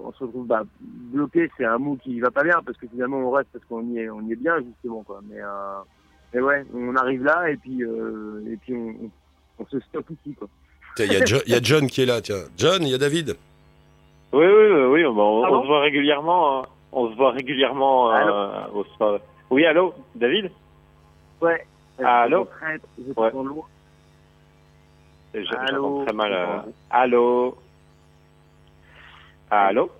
on 0.00 0.12
se 0.12 0.24
retrouve 0.24 0.46
bah, 0.46 0.62
bloqué, 0.80 1.50
c'est 1.56 1.64
un 1.64 1.78
mot 1.78 1.96
qui 1.96 2.20
va 2.20 2.30
pas 2.30 2.42
bien 2.42 2.60
parce 2.64 2.76
que 2.78 2.86
finalement 2.88 3.18
on 3.18 3.30
reste 3.30 3.50
parce 3.52 3.64
qu'on 3.66 3.84
y 3.88 3.98
est, 3.98 4.10
on 4.10 4.20
y 4.22 4.32
est 4.32 4.36
bien 4.36 4.56
justement 4.60 5.02
quoi. 5.02 5.20
Mais, 5.28 5.40
euh, 5.40 5.80
mais 6.32 6.40
ouais, 6.40 6.64
on 6.74 6.94
arrive 6.96 7.24
là 7.24 7.50
et 7.50 7.56
puis 7.56 7.82
euh, 7.84 8.42
et 8.50 8.56
puis 8.56 8.74
on, 8.74 8.88
on, 9.06 9.10
on 9.60 9.66
se 9.66 9.80
stocke 9.80 10.10
ici 10.10 10.34
quoi. 10.34 10.48
Il 10.98 11.12
y, 11.12 11.16
a 11.16 11.24
Jo- 11.24 11.42
il 11.46 11.52
y 11.52 11.56
a 11.56 11.60
John 11.62 11.86
qui 11.86 12.02
est 12.02 12.06
là, 12.06 12.20
tiens. 12.20 12.42
John, 12.56 12.82
il 12.82 12.88
y 12.88 12.94
a 12.94 12.98
David? 12.98 13.36
Oui, 14.32 14.44
oui, 14.44 14.72
oui, 14.72 14.84
oui, 14.84 15.02
bah, 15.04 15.22
on, 15.22 15.62
se 15.62 15.66
voit 15.66 15.80
régulièrement. 15.82 16.58
hein. 16.60 16.66
On 16.90 17.10
se 17.10 17.16
voit 17.16 17.30
régulièrement 17.32 18.12
euh, 18.12 18.66
au 18.74 18.84
sport. 18.84 19.20
Oui, 19.50 19.64
allô, 19.64 19.94
David? 20.16 20.50
Ouais. 21.40 21.64
Allô? 22.02 22.48
Je 22.98 23.12
Ouais. 23.12 23.30
loin. 23.32 23.64
Je- 25.34 25.54
Allô? 25.54 26.04
très 26.04 26.14
mal. 26.14 26.32
euh, 26.32 26.70
Allô? 26.90 27.56
Allô 29.50 29.90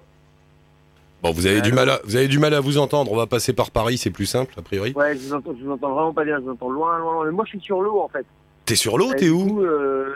Bon, 1.22 1.32
vous 1.32 1.46
avez, 1.46 1.60
du 1.60 1.72
mal 1.72 1.90
à, 1.90 2.00
vous 2.04 2.14
avez 2.14 2.28
du 2.28 2.38
mal 2.38 2.54
à 2.54 2.60
vous 2.60 2.78
entendre. 2.78 3.10
On 3.10 3.16
va 3.16 3.26
passer 3.26 3.52
par 3.52 3.72
Paris, 3.72 3.98
c'est 3.98 4.10
plus 4.10 4.26
simple, 4.26 4.54
a 4.56 4.62
priori. 4.62 4.92
Ouais, 4.94 5.16
je 5.16 5.26
vous 5.26 5.34
entends, 5.34 5.52
je 5.58 5.64
vous 5.64 5.72
entends 5.72 5.92
vraiment 5.92 6.14
pas 6.14 6.24
bien, 6.24 6.36
je 6.36 6.42
vous 6.44 6.52
entends 6.52 6.70
loin, 6.70 6.96
loin, 6.98 7.12
loin. 7.14 7.24
Mais 7.24 7.32
moi 7.32 7.44
je 7.44 7.50
suis 7.50 7.60
sur 7.60 7.80
l'eau 7.80 8.00
en 8.00 8.08
fait. 8.08 8.24
T'es 8.66 8.76
sur 8.76 8.98
l'eau, 8.98 9.12
Et 9.12 9.16
t'es 9.16 9.24
du 9.24 9.30
où 9.32 9.46
coup, 9.46 9.62
euh, 9.62 10.14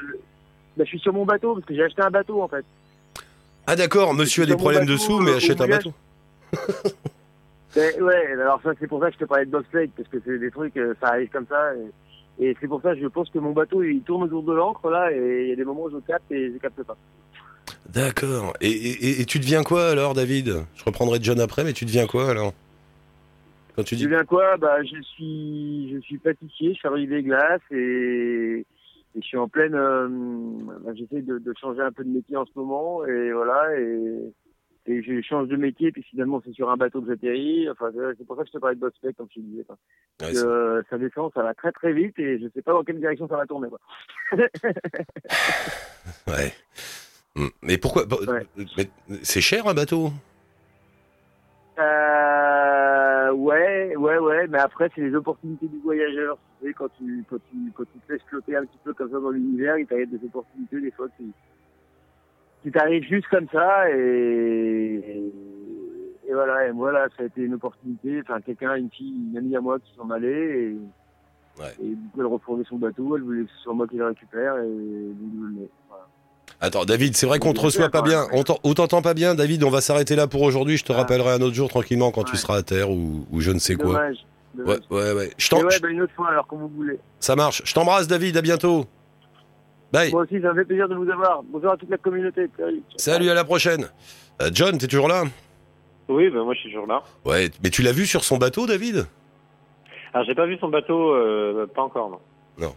bah, 0.76 0.84
je 0.84 0.90
suis 0.90 1.00
sur 1.00 1.12
mon 1.12 1.24
bateau 1.24 1.54
parce 1.54 1.66
que 1.66 1.74
j'ai 1.74 1.82
acheté 1.82 2.02
un 2.02 2.10
bateau 2.10 2.40
en 2.40 2.46
fait. 2.46 2.64
Ah 3.66 3.74
d'accord, 3.74 4.14
monsieur 4.14 4.42
a 4.42 4.46
sur 4.46 4.46
des 4.46 4.52
mon 4.52 4.58
problèmes 4.58 4.82
bateau, 4.82 4.92
dessous, 4.92 5.18
mais 5.18 5.32
euh, 5.32 5.36
achète 5.36 5.60
un 5.60 5.68
bateau. 5.68 5.92
Ben, 7.74 8.02
ouais, 8.02 8.32
alors 8.32 8.60
ça 8.62 8.72
c'est 8.78 8.86
pour 8.86 9.00
ça 9.00 9.08
que 9.08 9.14
je 9.14 9.20
te 9.20 9.24
parlais 9.24 9.46
de 9.46 9.50
bobsleigh, 9.50 9.88
parce 9.96 10.06
que 10.06 10.18
c'est 10.22 10.38
des 10.38 10.50
trucs, 10.50 10.76
euh, 10.76 10.92
ça 11.00 11.08
arrive 11.08 11.30
comme 11.30 11.46
ça. 11.48 11.72
Et, 12.38 12.44
et 12.50 12.56
c'est 12.60 12.68
pour 12.68 12.82
ça 12.82 12.94
que 12.94 13.00
je 13.00 13.06
pense 13.06 13.30
que 13.30 13.38
mon 13.38 13.52
bateau 13.52 13.82
il 13.82 14.02
tourne 14.02 14.24
autour 14.24 14.42
de 14.42 14.52
l'ancre 14.52 14.90
là, 14.90 15.10
et 15.10 15.44
il 15.44 15.48
y 15.48 15.52
a 15.52 15.56
des 15.56 15.64
moments 15.64 15.84
où 15.84 15.90
je 15.90 15.96
capte 16.06 16.30
et 16.30 16.52
je 16.52 16.58
capte 16.58 16.82
pas. 16.82 16.98
D'accord. 17.88 18.54
Et, 18.60 18.70
et, 18.70 19.20
et 19.20 19.24
tu 19.26 19.38
deviens 19.38 19.62
quoi 19.62 19.88
alors, 19.90 20.14
David? 20.14 20.64
Je 20.76 20.84
reprendrai 20.84 21.18
John 21.20 21.40
après, 21.40 21.64
mais 21.64 21.72
tu 21.72 21.84
deviens 21.84 22.06
quoi 22.06 22.30
alors? 22.30 22.52
Quand 23.76 23.82
tu 23.84 23.94
Je 23.94 24.00
dis. 24.00 24.06
viens 24.06 24.24
quoi? 24.24 24.56
Bah 24.58 24.82
je 24.82 25.00
suis 25.02 25.90
je 25.94 26.00
suis 26.00 26.18
pâtissier, 26.18 26.74
je 26.74 26.80
fabrique 26.80 27.08
des 27.08 27.22
glaces 27.22 27.60
et, 27.70 28.60
et 28.60 29.20
je 29.20 29.20
suis 29.26 29.38
en 29.38 29.48
pleine. 29.48 29.74
euh, 29.74 30.08
bah, 30.84 30.92
J'essaie 30.94 31.22
de, 31.22 31.38
de 31.38 31.54
changer 31.60 31.80
un 31.80 31.90
peu 31.92 32.04
de 32.04 32.10
métier 32.10 32.36
en 32.36 32.44
ce 32.44 32.50
moment 32.54 33.04
et 33.06 33.32
voilà 33.32 33.78
et, 33.78 34.32
et 34.86 35.02
je 35.02 35.22
change 35.22 35.48
de 35.48 35.56
métier 35.56 35.90
puis 35.90 36.02
finalement 36.02 36.42
c'est 36.44 36.52
sur 36.52 36.70
un 36.70 36.76
bateau 36.76 37.00
que 37.00 37.08
j'atterris. 37.08 37.68
Enfin 37.70 37.90
c'est 38.18 38.26
pour 38.26 38.36
ça 38.36 38.42
que 38.42 38.48
je 38.48 38.52
te 38.52 38.58
parlais 38.58 38.74
de 38.76 38.80
bobsleigh 38.80 39.14
comme 39.14 39.28
je 39.30 39.40
te 39.40 39.40
disais. 39.40 39.64
quoi. 39.64 39.78
Ouais, 40.20 40.36
euh, 40.36 40.82
ça 40.90 40.98
descend, 40.98 41.30
ça 41.32 41.42
va 41.42 41.54
très 41.54 41.72
très 41.72 41.94
vite 41.94 42.18
et 42.18 42.38
je 42.40 42.48
sais 42.54 42.60
pas 42.62 42.72
dans 42.72 42.84
quelle 42.84 42.98
direction 43.00 43.26
ça 43.26 43.36
va 43.38 43.46
tourner. 43.46 43.68
Quoi. 43.70 43.80
ouais. 46.28 46.52
Hmm. 47.36 47.46
Mais 47.62 47.78
pourquoi 47.78 48.02
Ouais. 48.06 48.46
C'est 49.22 49.40
cher 49.40 49.66
un 49.66 49.74
bateau? 49.74 50.10
Euh, 51.78 53.32
ouais, 53.32 53.96
ouais, 53.96 54.18
ouais, 54.18 54.46
mais 54.48 54.58
après, 54.58 54.90
c'est 54.94 55.00
les 55.00 55.14
opportunités 55.14 55.66
du 55.68 55.78
voyageur. 55.78 56.36
Tu 56.60 56.66
sais, 56.68 56.74
quand 56.74 56.88
tu, 56.98 57.24
quand 57.30 57.38
tu, 57.50 57.56
quand 57.74 57.84
tu 57.84 57.98
te 58.06 58.12
laisses 58.12 58.22
flotter 58.28 58.56
un 58.56 58.64
petit 58.66 58.78
peu 58.84 58.92
comme 58.92 59.10
ça 59.10 59.18
dans 59.18 59.30
l'univers, 59.30 59.78
il 59.78 59.86
t'arrive 59.86 60.10
des 60.10 60.24
opportunités, 60.26 60.80
des 60.80 60.90
fois, 60.90 61.08
qui, 61.16 61.32
qui 62.62 62.70
t'arrivent 62.70 63.04
juste 63.08 63.26
comme 63.28 63.48
ça, 63.50 63.90
et, 63.90 63.94
et, 63.96 65.32
et 66.28 66.32
voilà, 66.34 66.66
et 66.68 66.72
moi, 66.72 66.92
là, 66.92 67.08
ça 67.16 67.22
a 67.22 67.26
été 67.26 67.40
une 67.42 67.54
opportunité, 67.54 68.20
enfin, 68.20 68.40
quelqu'un, 68.42 68.74
une 68.76 68.90
fille, 68.90 69.14
une 69.30 69.38
amie 69.38 69.56
à 69.56 69.60
moi 69.60 69.78
qui 69.78 69.92
s'en 69.96 70.10
allait, 70.10 70.64
et, 70.64 70.76
Ouais. 71.58 71.68
et 71.82 71.88
du 71.88 72.08
coup, 72.14 72.20
elle 72.20 72.26
refondait 72.26 72.64
son 72.64 72.78
bateau, 72.78 73.14
elle 73.14 73.22
voulait 73.24 73.44
que 73.44 73.50
ce 73.50 73.58
soit 73.64 73.74
moi 73.74 73.86
qui 73.86 73.96
le 73.98 74.06
récupère, 74.06 74.56
et 74.56 74.62
donc, 74.62 75.32
je 75.38 75.44
le 75.46 75.52
mets. 75.52 75.68
Attends, 76.60 76.84
David, 76.84 77.16
c'est 77.16 77.26
vrai 77.26 77.38
qu'on 77.40 77.52
te 77.52 77.60
reçoit 77.60 77.88
pas 77.88 78.02
bien. 78.02 78.26
On 78.32 78.44
t'en- 78.44 78.58
on 78.62 78.72
t'entend 78.74 79.02
pas 79.02 79.14
bien, 79.14 79.34
David. 79.34 79.64
On 79.64 79.70
va 79.70 79.80
s'arrêter 79.80 80.14
là 80.14 80.26
pour 80.28 80.42
aujourd'hui. 80.42 80.76
Je 80.76 80.84
te 80.84 80.92
Ah. 80.92 80.96
rappellerai 80.98 81.30
un 81.32 81.40
autre 81.40 81.54
jour 81.54 81.68
tranquillement 81.68 82.12
quand 82.12 82.22
tu 82.24 82.36
seras 82.36 82.58
à 82.58 82.62
terre 82.62 82.90
ou, 82.90 83.26
ou 83.32 83.40
je 83.40 83.50
ne 83.50 83.58
sais 83.58 83.74
quoi. 83.74 83.86
Dommage. 83.86 84.16
Ouais, 84.56 84.64
dommage. 84.64 84.78
ouais, 84.90 85.12
ouais. 85.12 85.30
Je 85.38 85.54
ouais, 85.56 85.80
bah, 85.80 85.88
une 85.88 86.02
autre 86.02 86.12
fois, 86.14 86.28
alors, 86.28 86.46
comme 86.46 86.60
vous 86.60 86.68
voulez. 86.68 86.98
Ça 87.18 87.34
marche. 87.34 87.62
Je 87.64 87.74
t'embrasse, 87.74 88.06
David. 88.06 88.36
À 88.36 88.42
bientôt. 88.42 88.86
Bye. 89.92 90.12
Moi 90.12 90.22
aussi, 90.22 90.40
ça 90.40 90.52
me 90.52 90.54
fait 90.60 90.64
plaisir 90.64 90.88
de 90.88 90.94
vous 90.94 91.10
avoir. 91.10 91.42
Bonjour 91.44 91.72
à 91.72 91.76
toute 91.76 91.90
la 91.90 91.98
communauté. 91.98 92.48
Salut. 92.56 92.82
Salut, 92.96 93.28
à 93.30 93.34
la 93.34 93.44
prochaine. 93.44 93.88
Euh, 94.40 94.50
John, 94.52 94.78
t'es 94.78 94.86
toujours 94.86 95.08
là? 95.08 95.24
Oui, 96.08 96.28
ben 96.30 96.42
moi 96.44 96.52
je 96.54 96.60
suis 96.60 96.70
toujours 96.70 96.86
là. 96.86 97.02
Ouais, 97.24 97.50
mais 97.62 97.70
tu 97.70 97.82
l'as 97.82 97.92
vu 97.92 98.06
sur 98.06 98.24
son 98.24 98.36
bateau, 98.36 98.66
David? 98.66 99.06
Alors 100.12 100.26
j'ai 100.26 100.34
pas 100.34 100.46
vu 100.46 100.56
son 100.58 100.68
bateau, 100.68 101.14
euh, 101.14 101.66
pas 101.74 101.82
encore 101.82 102.10
non. 102.58 102.74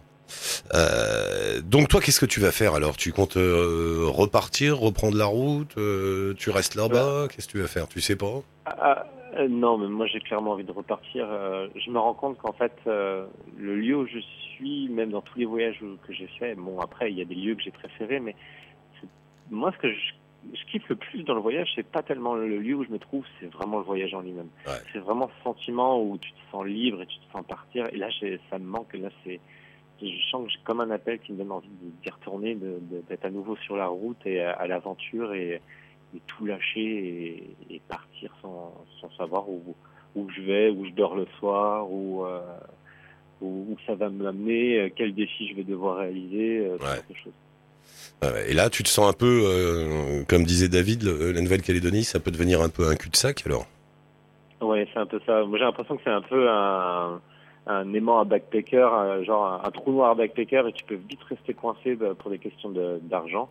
Euh, 0.74 1.60
donc 1.60 1.88
toi, 1.88 2.00
qu'est-ce 2.00 2.20
que 2.20 2.26
tu 2.26 2.40
vas 2.40 2.52
faire 2.52 2.74
alors? 2.74 2.96
Tu 2.96 3.12
comptes 3.12 3.36
euh, 3.36 4.06
repartir, 4.08 4.78
reprendre 4.78 5.16
la 5.16 5.26
route 5.26 5.76
euh, 5.78 6.34
Tu 6.34 6.50
restes 6.50 6.74
là-bas? 6.74 7.28
Qu'est-ce 7.28 7.46
que 7.46 7.52
tu 7.52 7.60
vas 7.60 7.68
faire? 7.68 7.88
Tu 7.88 8.00
sais 8.00 8.16
pas? 8.16 8.42
Ah, 8.64 9.06
ah, 9.36 9.48
non, 9.48 9.78
mais 9.78 9.88
moi 9.88 10.06
j'ai 10.06 10.20
clairement 10.20 10.52
envie 10.52 10.64
de 10.64 10.72
repartir. 10.72 11.26
Je 11.74 11.90
me 11.90 11.98
rends 11.98 12.14
compte 12.14 12.38
qu'en 12.38 12.52
fait, 12.52 12.72
le 12.86 13.76
lieu 13.76 13.96
où 13.96 14.06
je 14.06 14.18
suis, 14.54 14.88
même 14.88 15.10
dans 15.10 15.20
tous 15.20 15.38
les 15.38 15.44
voyages 15.44 15.78
que 16.06 16.12
j'ai 16.12 16.28
fait, 16.38 16.54
bon 16.54 16.80
après 16.80 17.10
il 17.10 17.18
y 17.18 17.22
a 17.22 17.24
des 17.24 17.34
lieux 17.34 17.54
que 17.54 17.62
j'ai 17.62 17.70
préférés, 17.70 18.20
mais 18.20 18.34
moi 19.50 19.70
ce 19.72 19.78
que 19.78 19.92
je, 19.92 20.12
je 20.54 20.64
kiffe 20.70 20.88
le 20.88 20.96
plus 20.96 21.22
dans 21.24 21.34
le 21.34 21.40
voyage, 21.40 21.70
c'est 21.74 21.86
pas 21.86 22.02
tellement 22.02 22.34
le 22.34 22.58
lieu 22.58 22.74
où 22.74 22.84
je 22.84 22.90
me 22.90 22.98
trouve, 22.98 23.24
c'est 23.40 23.52
vraiment 23.52 23.78
le 23.78 23.84
voyage 23.84 24.14
en 24.14 24.20
lui-même. 24.20 24.48
Ouais. 24.66 24.72
C'est 24.92 24.98
vraiment 24.98 25.30
ce 25.38 25.44
sentiment 25.44 26.02
où 26.02 26.18
tu 26.18 26.32
te 26.32 26.38
sens 26.50 26.64
libre 26.66 27.02
et 27.02 27.06
tu 27.06 27.18
te 27.18 27.32
sens 27.32 27.44
partir. 27.46 27.86
Et 27.92 27.96
là, 27.96 28.08
ça 28.50 28.58
me 28.58 28.64
manque. 28.64 28.94
Là, 28.94 29.08
c'est 29.24 29.40
je 30.00 30.30
sens 30.30 30.44
que 30.46 30.50
j'ai 30.52 30.58
comme 30.64 30.80
un 30.80 30.90
appel 30.90 31.18
qui 31.20 31.32
me 31.32 31.38
donne 31.38 31.52
envie 31.52 31.68
de- 31.68 31.90
d'y 32.02 32.10
retourner, 32.10 32.56
d'être 32.56 33.24
à 33.24 33.30
nouveau 33.30 33.56
sur 33.56 33.76
la 33.76 33.86
route 33.86 34.18
et 34.26 34.40
à, 34.42 34.52
à 34.52 34.66
l'aventure 34.66 35.32
et, 35.34 35.60
et 36.14 36.20
tout 36.26 36.44
lâcher 36.46 36.80
et, 37.70 37.74
et 37.74 37.80
partir 37.88 38.30
sans, 38.42 38.84
sans 39.00 39.10
savoir 39.16 39.48
où, 39.48 39.74
où 40.14 40.28
je 40.30 40.42
vais, 40.42 40.70
où 40.70 40.84
je 40.86 40.90
dors 40.92 41.14
le 41.16 41.26
soir, 41.38 41.90
où, 41.90 42.24
euh, 42.24 42.40
où, 43.40 43.66
où 43.72 43.76
ça 43.86 43.94
va 43.94 44.08
m'amener, 44.10 44.80
euh, 44.80 44.88
quel 44.94 45.14
défi 45.14 45.48
je 45.48 45.54
vais 45.54 45.64
devoir 45.64 45.98
réaliser, 45.98 46.66
euh, 46.66 46.76
Ouais. 48.22 48.50
Et 48.50 48.54
là, 48.54 48.70
tu 48.70 48.82
te 48.82 48.88
sens 48.88 49.08
un 49.08 49.12
peu, 49.12 49.42
euh, 49.44 50.24
comme 50.28 50.44
disait 50.44 50.68
David, 50.68 51.02
la 51.04 51.40
Nouvelle-Calédonie, 51.40 52.04
ça 52.04 52.18
peut 52.18 52.30
devenir 52.30 52.60
un 52.62 52.68
peu 52.68 52.88
un 52.88 52.96
cul-de-sac 52.96 53.42
alors? 53.46 53.66
Ouais, 54.60 54.88
c'est 54.92 54.98
un 54.98 55.06
peu 55.06 55.20
ça. 55.26 55.44
Moi, 55.44 55.58
j'ai 55.58 55.64
l'impression 55.64 55.96
que 55.96 56.02
c'est 56.02 56.10
un 56.10 56.22
peu 56.22 56.48
un, 56.48 57.20
un 57.66 57.92
aimant 57.94 58.20
à 58.20 58.24
backpacker, 58.24 59.24
genre 59.24 59.44
un, 59.46 59.60
un 59.66 59.70
trou 59.70 59.92
noir 59.92 60.10
à 60.10 60.14
backpacker, 60.14 60.68
et 60.68 60.72
tu 60.72 60.84
peux 60.84 60.94
vite 60.94 61.22
rester 61.24 61.52
coincé 61.54 61.94
bah, 61.96 62.14
pour 62.18 62.30
des 62.30 62.38
questions 62.38 62.70
de- 62.70 62.98
d'argent. 63.02 63.48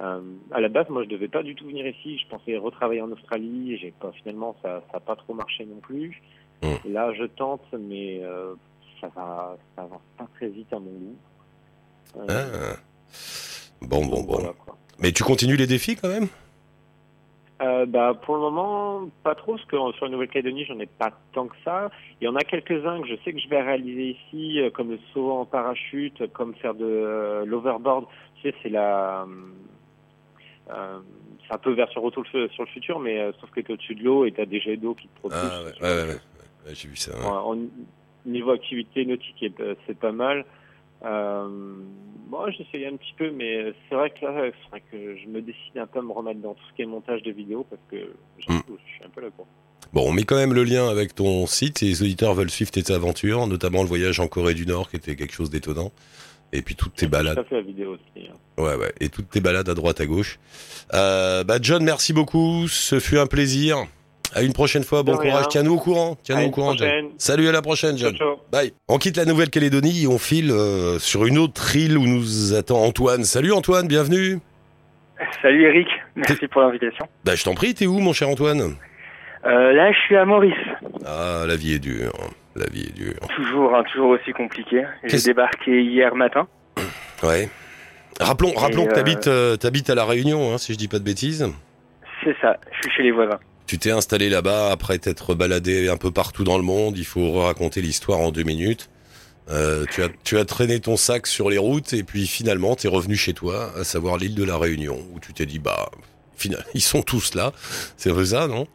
Euh, 0.00 0.20
à 0.52 0.60
la 0.60 0.68
base, 0.70 0.88
moi, 0.88 1.04
je 1.04 1.08
devais 1.08 1.28
pas 1.28 1.42
du 1.42 1.54
tout 1.54 1.66
venir 1.66 1.86
ici. 1.86 2.16
Je 2.18 2.26
pensais 2.28 2.56
retravailler 2.56 3.02
en 3.02 3.10
Australie. 3.12 3.76
J'ai 3.76 3.90
pas 3.90 4.10
finalement, 4.12 4.56
ça, 4.62 4.82
ça 4.90 4.96
a 4.96 5.00
pas 5.00 5.16
trop 5.16 5.34
marché 5.34 5.66
non 5.66 5.80
plus. 5.80 6.22
Mm. 6.62 6.92
Là, 6.92 7.12
je 7.12 7.24
tente, 7.24 7.62
mais 7.78 8.20
euh, 8.22 8.54
ça 9.00 9.08
va, 9.14 9.56
ça 9.76 9.82
avance 9.82 10.00
pas 10.16 10.26
très 10.36 10.48
vite 10.48 10.72
à 10.72 10.78
mon 10.78 10.90
goût. 10.90 11.16
Euh, 12.30 12.74
Ah. 12.74 12.76
Bon, 13.82 14.06
bon, 14.06 14.22
bon. 14.22 14.34
voilà. 14.38 14.52
Mais 14.98 15.12
tu 15.12 15.24
continues 15.24 15.56
les 15.56 15.66
défis 15.66 15.96
quand 15.96 16.08
même? 16.08 16.28
Euh, 17.62 17.86
bah, 17.86 18.14
pour 18.14 18.34
le 18.34 18.40
moment, 18.40 19.08
pas 19.22 19.34
trop, 19.34 19.52
parce 19.52 19.64
que 19.66 19.76
euh, 19.76 19.92
sur 19.92 20.06
la 20.06 20.12
Nouvelle-Calédonie, 20.12 20.64
j'en 20.64 20.78
ai 20.80 20.86
pas 20.86 21.12
tant 21.32 21.46
que 21.46 21.56
ça. 21.64 21.90
Il 22.20 22.24
y 22.24 22.28
en 22.28 22.34
a 22.34 22.42
quelques-uns 22.42 23.00
que 23.00 23.08
je 23.08 23.14
sais 23.24 23.32
que 23.32 23.38
je 23.38 23.48
vais 23.48 23.62
réaliser 23.62 24.18
ici, 24.18 24.60
euh, 24.60 24.70
comme 24.70 24.90
le 24.90 24.98
saut 25.12 25.30
en 25.30 25.44
parachute, 25.44 26.32
comme 26.32 26.54
faire 26.54 26.74
de 26.74 26.84
euh, 26.84 27.44
l'overboard. 27.44 28.06
Tu 28.36 28.42
sais, 28.42 28.54
c'est 28.62 28.68
la... 28.68 29.26
Euh, 30.70 30.98
c'est 31.46 31.54
un 31.54 31.58
peu 31.58 31.72
version 31.72 32.00
retour 32.00 32.24
sur 32.26 32.38
le 32.38 32.70
futur, 32.70 32.98
mais 33.00 33.32
sauf 33.40 33.50
que 33.50 33.60
t'es 33.60 33.72
au-dessus 33.72 33.96
de 33.96 34.04
l'eau 34.04 34.24
et 34.24 34.32
t'as 34.32 34.46
des 34.46 34.60
jets 34.60 34.76
d'eau 34.76 34.94
qui 34.94 35.08
te 35.08 35.18
propulsent. 35.18 35.40
Ah 35.42 35.84
ouais, 35.84 35.88
ouais, 35.88 36.08
ouais, 36.66 36.74
j'ai 36.74 36.88
vu 36.88 36.96
ça. 36.96 37.12
niveau 38.26 38.50
activité 38.52 39.04
nautique, 39.04 39.44
euh, 39.60 39.74
c'est 39.86 39.98
pas 39.98 40.12
mal. 40.12 40.44
Euh, 41.04 41.48
moi, 42.28 42.50
j'essayais 42.50 42.86
un 42.86 42.96
petit 42.96 43.14
peu, 43.18 43.30
mais 43.30 43.72
c'est 43.88 43.94
vrai 43.94 44.10
que 44.10 44.24
là, 44.24 44.32
c'est 44.62 44.70
vrai 44.70 44.82
que 44.90 45.16
je 45.16 45.26
me 45.28 45.42
décide 45.42 45.76
un 45.76 45.86
peu 45.86 45.98
à 45.98 46.02
me 46.02 46.12
remettre 46.12 46.40
dans 46.40 46.54
tout 46.54 46.62
ce 46.70 46.76
qui 46.76 46.82
est 46.82 46.86
montage 46.86 47.22
de 47.22 47.30
vidéos 47.30 47.66
parce 47.68 47.82
que 47.90 47.96
j'ai- 48.38 48.52
Mm. 48.54 48.62
je 48.68 48.92
suis 48.94 49.04
un 49.04 49.08
peu 49.10 49.20
là 49.20 49.28
pour. 49.36 49.46
Bon, 49.92 50.08
on 50.08 50.12
met 50.12 50.22
quand 50.22 50.36
même 50.36 50.54
le 50.54 50.64
lien 50.64 50.88
avec 50.88 51.14
ton 51.14 51.46
site 51.46 51.82
et 51.82 51.86
les 51.86 52.02
auditeurs 52.02 52.32
veulent 52.34 52.50
suivre 52.50 52.70
tes 52.70 52.90
aventures, 52.92 53.46
notamment 53.46 53.82
le 53.82 53.88
voyage 53.88 54.20
en 54.20 54.28
Corée 54.28 54.54
du 54.54 54.64
Nord 54.66 54.88
qui 54.88 54.96
était 54.96 55.16
quelque 55.16 55.34
chose 55.34 55.50
d'étonnant. 55.50 55.92
Et 56.54 56.62
puis 56.62 56.74
toutes 56.74 56.94
tes 56.94 57.06
balades. 57.06 57.34
Ça 57.36 57.44
fait 57.44 57.56
la 57.56 57.62
vidéo 57.62 57.92
aussi. 57.94 58.28
hein. 58.28 58.34
Ouais, 58.62 58.76
ouais. 58.76 58.92
Et 59.00 59.08
toutes 59.08 59.28
tes 59.30 59.40
balades 59.40 59.68
à 59.68 59.74
droite, 59.74 60.00
à 60.00 60.06
gauche. 60.06 60.38
Euh, 60.94 61.44
bah, 61.44 61.56
John, 61.60 61.82
merci 61.82 62.12
beaucoup. 62.12 62.68
Ce 62.68 63.00
fut 63.00 63.18
un 63.18 63.26
plaisir. 63.26 63.86
À 64.34 64.42
une 64.42 64.52
prochaine 64.52 64.82
fois. 64.84 65.02
Bon 65.02 65.16
courage. 65.16 65.48
Tiens-nous 65.50 65.74
au 65.74 65.78
courant. 65.78 66.16
Tiens-nous 66.22 66.48
au 66.48 66.50
courant, 66.50 66.74
John. 66.74 67.10
Salut, 67.18 67.48
à 67.48 67.52
la 67.52 67.62
prochaine, 67.62 67.96
Ciao, 67.98 68.08
John. 68.10 68.16
ciao. 68.16 68.36
Bye. 68.50 68.72
On 68.88 68.98
quitte 68.98 69.16
la 69.16 69.24
Nouvelle-Calédonie 69.24 70.04
et 70.04 70.06
on 70.06 70.18
file 70.18 70.50
euh, 70.50 70.98
sur 70.98 71.26
une 71.26 71.38
autre 71.38 71.76
île 71.76 71.98
où 71.98 72.06
nous 72.06 72.54
attend 72.54 72.82
Antoine. 72.82 73.24
Salut 73.24 73.52
Antoine, 73.52 73.86
bienvenue. 73.88 74.38
Salut 75.40 75.64
Eric, 75.64 75.86
merci 76.16 76.48
pour 76.48 76.62
l'invitation. 76.62 77.06
Bah, 77.24 77.34
je 77.36 77.44
t'en 77.44 77.54
prie, 77.54 77.74
t'es 77.74 77.86
où, 77.86 77.98
mon 78.00 78.12
cher 78.12 78.28
Antoine? 78.28 78.74
Euh, 79.44 79.72
là, 79.72 79.92
je 79.92 79.98
suis 80.00 80.16
à 80.16 80.24
Maurice. 80.24 80.52
Ah, 81.06 81.44
la 81.46 81.56
vie 81.56 81.74
est 81.74 81.78
dure. 81.78 82.12
La 82.56 82.66
vie 82.66 82.86
est 82.88 82.94
dure. 82.94 83.14
Toujours, 83.36 83.74
hein, 83.74 83.82
toujours 83.92 84.10
aussi 84.10 84.32
compliqué. 84.32 84.82
J'ai 85.04 85.18
débarqué 85.18 85.82
hier 85.82 86.14
matin. 86.14 86.46
Ouais. 87.22 87.48
Rappelons, 88.20 88.52
rappelons 88.56 88.84
que 88.84 88.90
euh, 89.28 89.56
t'habites, 89.56 89.90
euh, 89.90 89.92
à 89.92 89.94
La 89.94 90.04
Réunion, 90.04 90.52
hein, 90.52 90.58
si 90.58 90.72
je 90.72 90.78
dis 90.78 90.88
pas 90.88 90.98
de 90.98 91.04
bêtises. 91.04 91.48
C'est 92.24 92.34
ça, 92.40 92.56
je 92.72 92.80
suis 92.88 92.96
chez 92.96 93.02
les 93.04 93.12
voisins. 93.12 93.38
Tu 93.66 93.78
t'es 93.78 93.90
installé 93.90 94.28
là-bas 94.28 94.70
après 94.70 94.98
t'être 94.98 95.34
baladé 95.34 95.88
un 95.88 95.96
peu 95.96 96.10
partout 96.10 96.44
dans 96.44 96.56
le 96.58 96.64
monde. 96.64 96.98
Il 96.98 97.04
faut 97.06 97.32
raconter 97.40 97.80
l'histoire 97.80 98.18
en 98.20 98.30
deux 98.30 98.42
minutes. 98.42 98.90
Euh, 99.50 99.84
tu, 99.90 100.02
as, 100.02 100.08
tu 100.24 100.38
as 100.38 100.44
traîné 100.44 100.78
ton 100.80 100.96
sac 100.96 101.26
sur 101.26 101.50
les 101.50 101.58
routes 101.58 101.92
et 101.94 102.02
puis 102.04 102.26
finalement 102.26 102.76
t'es 102.76 102.86
revenu 102.88 103.16
chez 103.16 103.34
toi, 103.34 103.72
à 103.78 103.82
savoir 103.84 104.16
l'île 104.16 104.34
de 104.36 104.44
la 104.44 104.56
Réunion, 104.56 104.98
où 105.12 105.18
tu 105.20 105.32
t'es 105.32 105.46
dit 105.46 105.58
bah, 105.58 105.90
final, 106.36 106.64
ils 106.74 106.80
sont 106.80 107.02
tous 107.02 107.34
là. 107.34 107.52
C'est 107.96 108.10
vrai 108.10 108.26
ça, 108.26 108.46
non? 108.46 108.66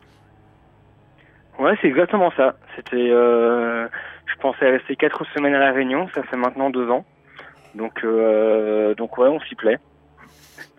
Ouais, 1.59 1.73
c'est 1.81 1.87
exactement 1.87 2.31
ça. 2.35 2.55
C'était, 2.75 3.09
euh, 3.11 3.87
je 4.25 4.35
pensais 4.41 4.69
rester 4.69 4.95
quatre 4.95 5.23
semaines 5.33 5.55
à 5.55 5.59
la 5.59 5.71
Réunion. 5.71 6.07
Ça 6.13 6.21
fait 6.23 6.37
maintenant 6.37 6.69
deux 6.69 6.89
ans. 6.89 7.05
Donc, 7.75 8.03
euh, 8.03 8.93
donc 8.95 9.17
ouais, 9.17 9.27
on 9.27 9.39
s'y 9.41 9.55
plaît. 9.55 9.77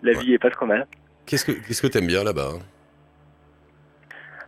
La 0.03 0.11
Ouais. 0.13 0.19
vie 0.23 0.33
est 0.33 0.39
pas 0.39 0.49
trop 0.51 0.65
mal. 0.65 0.87
Qu'est-ce 1.25 1.45
que 1.45 1.51
qu'est-ce 1.51 1.81
que 1.81 1.87
t'aimes 1.87 2.07
bien 2.07 2.23
là-bas? 2.23 2.51
hein 2.55 2.59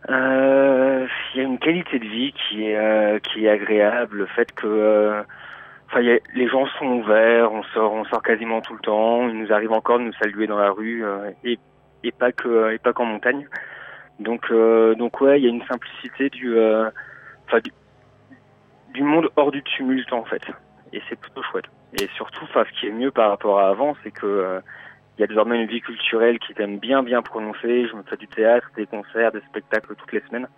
Il 0.08 1.06
y 1.36 1.40
a 1.40 1.42
une 1.44 1.58
qualité 1.58 1.98
de 1.98 2.04
vie 2.06 2.32
qui 2.32 2.64
est 2.66 2.76
euh, 2.76 3.18
qui 3.20 3.46
est 3.46 3.48
agréable. 3.48 4.18
Le 4.18 4.26
fait 4.26 4.52
que, 4.52 4.66
euh, 4.66 5.22
enfin, 5.88 6.00
a- 6.00 6.18
les 6.34 6.48
gens 6.48 6.66
sont 6.78 6.86
ouverts. 6.86 7.52
On 7.52 7.62
sort, 7.74 7.92
on 7.92 8.04
sort 8.04 8.22
quasiment 8.22 8.60
tout 8.60 8.74
le 8.74 8.80
temps. 8.80 9.28
Il 9.28 9.38
nous 9.38 9.52
arrive 9.52 9.72
encore 9.72 9.98
de 9.98 10.04
nous 10.04 10.12
saluer 10.14 10.46
dans 10.46 10.58
la 10.58 10.70
rue 10.70 11.04
euh, 11.04 11.30
et 11.44 11.58
et 12.04 12.12
pas 12.12 12.32
que 12.32 12.72
et 12.72 12.78
pas 12.78 12.92
qu'en 12.92 13.04
montagne. 13.04 13.46
Donc, 14.18 14.50
euh, 14.50 14.94
donc 14.94 15.20
ouais, 15.20 15.40
il 15.40 15.44
y 15.44 15.46
a 15.46 15.50
une 15.50 15.64
simplicité 15.64 16.28
du, 16.30 16.56
euh, 16.56 16.90
enfin, 17.46 17.58
du, 17.60 17.72
du 18.94 19.02
monde 19.02 19.28
hors 19.36 19.50
du 19.50 19.62
tumulte 19.62 20.12
en 20.12 20.24
fait. 20.24 20.42
Et 20.92 21.00
c'est 21.08 21.18
plutôt 21.18 21.42
chouette. 21.44 21.64
Et 22.00 22.08
surtout, 22.16 22.44
enfin, 22.44 22.64
ce 22.68 22.80
qui 22.80 22.88
est 22.88 22.92
mieux 22.92 23.10
par 23.10 23.30
rapport 23.30 23.58
à 23.60 23.68
avant, 23.68 23.94
c'est 24.02 24.10
que 24.10 24.26
euh, 24.26 24.60
il 25.18 25.20
y 25.20 25.24
a 25.24 25.26
désormais 25.26 25.60
une 25.62 25.68
vie 25.68 25.80
culturelle 25.80 26.38
qui 26.38 26.54
t'aime 26.54 26.78
bien, 26.78 27.02
bien 27.02 27.22
prononcée. 27.22 27.86
Je 27.88 27.94
me 27.96 28.02
fais 28.08 28.16
du 28.16 28.28
théâtre, 28.28 28.66
des 28.76 28.86
concerts, 28.86 29.32
des 29.32 29.40
spectacles 29.50 29.94
toutes 29.96 30.12
les 30.12 30.22
semaines. 30.28 30.48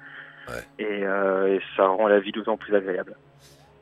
Ouais. 0.49 0.63
Et, 0.79 1.05
euh, 1.05 1.55
et 1.57 1.61
ça 1.77 1.87
rend 1.87 2.07
la 2.07 2.21
vie 2.21 2.33
d'autant 2.33 2.57
plus 2.57 2.75
agréable. 2.75 3.17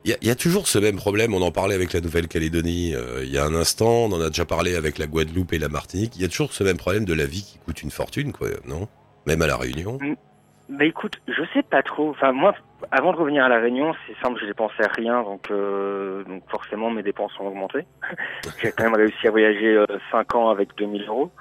Il 0.05 0.11
y, 0.11 0.13
a- 0.13 0.17
il 0.21 0.27
y 0.27 0.31
a 0.31 0.35
toujours 0.35 0.67
ce 0.67 0.79
même 0.79 0.97
problème, 0.97 1.33
on 1.33 1.41
en 1.41 1.51
parlait 1.51 1.75
avec 1.75 1.93
la 1.93 2.01
Nouvelle-Calédonie 2.01 2.93
euh, 2.95 3.23
il 3.23 3.31
y 3.31 3.37
a 3.37 3.45
un 3.45 3.55
instant, 3.55 3.87
on 4.05 4.11
en 4.11 4.19
a 4.21 4.27
déjà 4.27 4.43
parlé 4.45 4.75
avec 4.75 4.97
la 4.97 5.07
Guadeloupe 5.07 5.53
et 5.53 5.59
la 5.59 5.69
Martinique, 5.69 6.15
il 6.17 6.21
y 6.21 6.25
a 6.25 6.27
toujours 6.27 6.51
ce 6.53 6.63
même 6.63 6.77
problème 6.77 7.05
de 7.05 7.13
la 7.13 7.25
vie 7.25 7.43
qui 7.43 7.57
coûte 7.59 7.81
une 7.83 7.91
fortune, 7.91 8.33
quoi, 8.33 8.49
non? 8.65 8.87
Même 9.27 9.41
à 9.41 9.47
la 9.47 9.55
Réunion 9.55 9.97
Bah 10.69 10.83
écoute, 10.85 11.21
je 11.29 11.41
sais 11.53 11.63
pas 11.63 11.83
trop. 11.83 12.09
Enfin 12.09 12.33
moi, 12.33 12.53
avant 12.91 13.11
de 13.13 13.17
revenir 13.17 13.45
à 13.45 13.49
la 13.49 13.59
Réunion, 13.59 13.93
c'est 14.07 14.15
simple, 14.21 14.39
j'ai 14.39 14.47
dépensé 14.47 14.75
rien, 14.97 15.23
donc 15.23 15.49
euh, 15.51 16.23
donc 16.23 16.43
forcément 16.49 16.89
mes 16.89 17.03
dépenses 17.03 17.37
ont 17.39 17.47
augmenté. 17.47 17.85
j'ai 18.61 18.71
quand 18.71 18.83
même 18.85 18.95
réussi 18.95 19.27
à 19.27 19.31
voyager 19.31 19.83
5 20.11 20.35
ans 20.35 20.49
avec 20.49 20.75
2000 20.77 21.07
euros. 21.07 21.31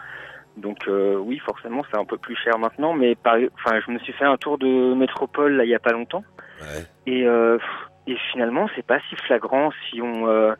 Donc 0.57 0.87
euh, 0.89 1.17
oui, 1.17 1.39
forcément, 1.39 1.83
c'est 1.91 1.99
un 1.99 2.05
peu 2.05 2.19
plus 2.19 2.37
cher 2.37 2.59
maintenant. 2.59 2.93
Mais 2.93 3.15
par, 3.15 3.37
enfin, 3.55 3.81
je 3.87 3.91
me 3.91 3.99
suis 4.01 4.13
fait 4.13 4.25
un 4.25 4.37
tour 4.37 4.59
de 4.59 4.95
métropole 4.95 5.57
là 5.57 5.65
il 5.65 5.71
y 5.71 5.75
a 5.75 5.79
pas 5.81 5.93
longtemps, 5.93 6.25
Ouais. 6.61 6.85
et 7.07 7.27
euh, 7.27 7.59
et 8.07 8.17
finalement, 8.31 8.69
c'est 8.77 8.87
pas 8.87 8.99
si 9.09 9.17
flagrant 9.17 9.71
si 9.89 10.01
on 10.03 10.29
euh, 10.29 10.55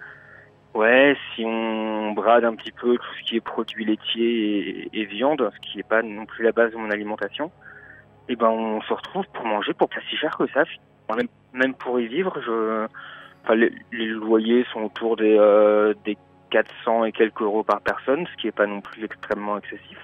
ouais, 0.75 1.17
si 1.35 1.45
on 1.45 2.13
brade 2.13 2.45
un 2.45 2.55
petit 2.55 2.73
peu 2.73 2.97
tout 2.97 3.15
ce 3.21 3.25
qui 3.29 3.37
est 3.37 3.41
produits 3.41 3.85
laitiers 3.85 4.89
et, 4.93 5.01
et 5.01 5.05
viande, 5.05 5.49
ce 5.55 5.61
qui 5.61 5.79
est 5.79 5.89
pas 5.89 6.03
non 6.03 6.25
plus 6.25 6.43
la 6.45 6.53
base 6.53 6.73
de 6.73 6.77
mon 6.77 6.91
alimentation 6.91 7.53
et 8.29 8.37
ben 8.37 8.49
on 8.49 8.81
se 8.83 8.93
retrouve 8.93 9.25
pour 9.33 9.45
manger 9.45 9.73
pour 9.75 9.89
pas 9.89 10.01
si 10.09 10.17
cher 10.17 10.37
que 10.37 10.47
ça. 10.49 10.65
Même, 11.15 11.29
même 11.53 11.75
pour 11.75 12.01
y 12.01 12.07
vivre, 12.07 12.41
je, 12.45 12.87
enfin, 13.45 13.55
les, 13.55 13.73
les 13.93 14.07
loyers 14.07 14.65
sont 14.73 14.81
autour 14.85 15.17
des, 15.17 15.37
euh, 15.39 15.93
des 16.05 16.17
400 16.51 17.05
et 17.05 17.13
quelques 17.13 17.41
euros 17.41 17.65
par 17.65 17.81
personne, 17.81 18.27
ce 18.27 18.41
qui 18.41 18.49
est 18.49 18.53
pas 18.53 18.67
non 18.67 18.81
plus 18.81 19.05
extrêmement 19.05 19.59
excessif. 19.59 19.99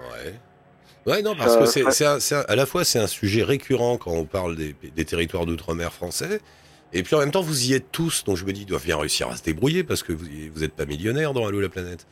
Ouais. 0.00 0.34
Ouais, 1.06 1.22
non, 1.22 1.34
parce 1.36 1.56
que 1.56 1.66
c'est, 1.66 2.34
à 2.34 2.56
la 2.56 2.66
fois 2.66 2.82
c'est 2.84 2.98
un 2.98 3.06
sujet 3.06 3.42
récurrent 3.42 3.98
quand 3.98 4.12
on 4.12 4.24
parle 4.24 4.56
des, 4.56 4.74
des 4.96 5.04
territoires 5.04 5.44
d'outre-mer 5.44 5.92
français, 5.92 6.40
et 6.94 7.02
puis 7.02 7.14
en 7.14 7.18
même 7.18 7.30
temps 7.30 7.42
vous 7.42 7.70
y 7.70 7.74
êtes 7.74 7.92
tous, 7.92 8.24
donc 8.24 8.36
je 8.36 8.46
me 8.46 8.52
dis, 8.52 8.62
ils 8.62 8.66
doivent 8.66 8.84
bien 8.86 8.96
réussir 8.96 9.28
à 9.28 9.36
se 9.36 9.42
débrouiller 9.42 9.84
parce 9.84 10.02
que 10.02 10.12
vous, 10.12 10.24
vous 10.52 10.64
êtes 10.64 10.74
pas 10.74 10.86
millionnaire 10.86 11.34
dans 11.34 11.46
Allô 11.46 11.60
la 11.60 11.68
planète. 11.68 12.06